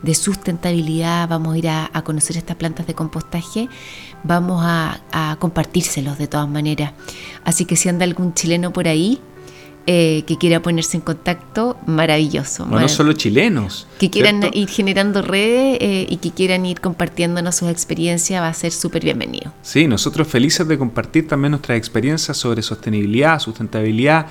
de 0.01 0.15
sustentabilidad, 0.15 1.27
vamos 1.27 1.53
a 1.53 1.57
ir 1.59 1.69
a, 1.69 2.01
conocer 2.03 2.37
estas 2.37 2.55
plantas 2.55 2.87
de 2.87 2.95
compostaje, 2.95 3.69
vamos 4.23 4.63
a, 4.65 5.37
compartírselos 5.39 6.17
de 6.17 6.27
todas 6.27 6.49
maneras. 6.49 6.93
Así 7.43 7.65
que 7.65 7.75
si 7.75 7.87
anda 7.87 8.03
algún 8.03 8.33
chileno 8.33 8.73
por 8.73 8.87
ahí, 8.87 9.21
eh, 9.87 10.23
que 10.27 10.37
quiera 10.37 10.61
ponerse 10.61 10.97
en 10.97 11.01
contacto, 11.01 11.77
maravilloso. 11.87 12.65
no 12.65 12.87
solo 12.87 13.13
chilenos. 13.13 13.87
Que 13.97 14.09
quieran 14.09 14.41
ir 14.53 14.67
generando 14.67 15.21
redes 15.21 15.77
eh, 15.81 16.05
y 16.09 16.17
que 16.17 16.31
quieran 16.31 16.65
ir 16.65 16.79
compartiéndonos 16.79 17.55
sus 17.55 17.69
experiencias, 17.69 18.41
va 18.41 18.49
a 18.49 18.53
ser 18.53 18.71
súper 18.71 19.03
bienvenido. 19.03 19.51
Sí, 19.61 19.87
nosotros 19.87 20.27
felices 20.27 20.67
de 20.67 20.77
compartir 20.77 21.27
también 21.27 21.51
nuestras 21.51 21.77
experiencias 21.77 22.37
sobre 22.37 22.61
sostenibilidad, 22.61 23.39
sustentabilidad, 23.39 24.27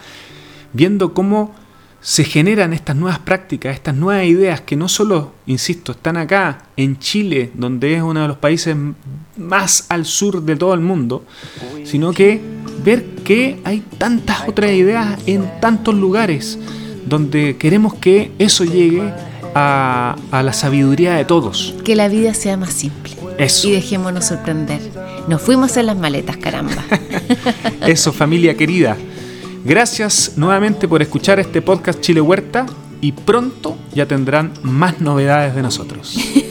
viendo 0.73 1.13
cómo 1.13 1.55
se 2.01 2.25
generan 2.25 2.73
estas 2.73 2.97
nuevas 2.97 3.19
prácticas, 3.19 3.75
estas 3.75 3.95
nuevas 3.95 4.25
ideas 4.27 4.61
que 4.61 4.77
no 4.77 4.89
solo, 4.89 5.33
insisto, 5.47 5.93
están 5.93 6.17
acá 6.17 6.67
en 6.77 6.99
Chile, 6.99 7.51
donde 7.55 7.95
es 7.95 8.03
uno 8.03 8.23
de 8.23 8.29
los 8.29 8.39
países 8.39 8.77
más 9.37 9.87
al 9.89 10.05
sur 10.05 10.43
de 10.43 10.57
todo 10.57 10.75
el 10.75 10.81
mundo, 10.81 11.25
sino 11.85 12.13
que 12.13 12.41
ver 12.85 13.05
que 13.25 13.61
hay 13.65 13.83
tantas 13.99 14.49
otras 14.49 14.71
ideas 14.73 15.19
en 15.27 15.61
tantos 15.61 15.95
lugares 15.95 16.59
donde 17.07 17.57
queremos 17.57 17.95
que 17.95 18.33
eso 18.39 18.65
llegue 18.65 19.13
a, 19.55 20.17
la 20.31 20.53
sabiduría 20.53 21.15
de 21.15 21.25
todos. 21.25 21.75
Que 21.85 21.97
la 21.97 22.09
vida 22.09 22.35
sea 22.35 22.57
más 22.57 22.73
simple. 22.73 23.17
Eso. 23.39 23.69
Y 23.69 23.73
dejémonos 23.73 24.27
sorprender. 24.27 24.81
Nos 25.27 25.43
fuimos 25.43 25.77
en 25.77 25.87
las 25.87 25.97
maletas, 25.97 26.37
caramba. 26.37 26.85
eso, 27.87 28.13
familia 28.13 28.57
querida. 28.57 28.97
Gracias 29.65 30.33
nuevamente 30.37 30.89
por 30.89 31.03
escuchar 31.03 31.39
este 31.41 31.63
podcast 31.63 32.01
Chile 32.01 32.21
Huerta 32.21 32.67
y 33.01 33.13
pronto 33.13 33.77
ya 33.95 34.07
tendrán 34.07 34.53
más 34.63 35.01
novedades 35.01 35.55
de 35.55 35.63
nosotros. 35.63 36.17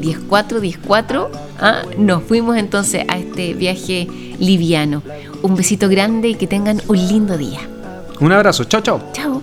10-4, 0.00 0.28
10-4. 0.28 1.28
¿ah? 1.60 1.82
Nos 1.96 2.22
fuimos 2.24 2.56
entonces 2.56 3.04
a 3.08 3.18
este 3.18 3.54
viaje 3.54 4.06
liviano. 4.38 5.02
Un 5.42 5.54
besito 5.56 5.88
grande 5.88 6.28
y 6.28 6.34
que 6.34 6.46
tengan 6.46 6.80
un 6.88 6.96
lindo 6.96 7.38
día. 7.38 7.60
Un 8.20 8.32
abrazo. 8.32 8.64
Chao, 8.64 8.80
chao. 8.80 9.10
Chao. 9.12 9.42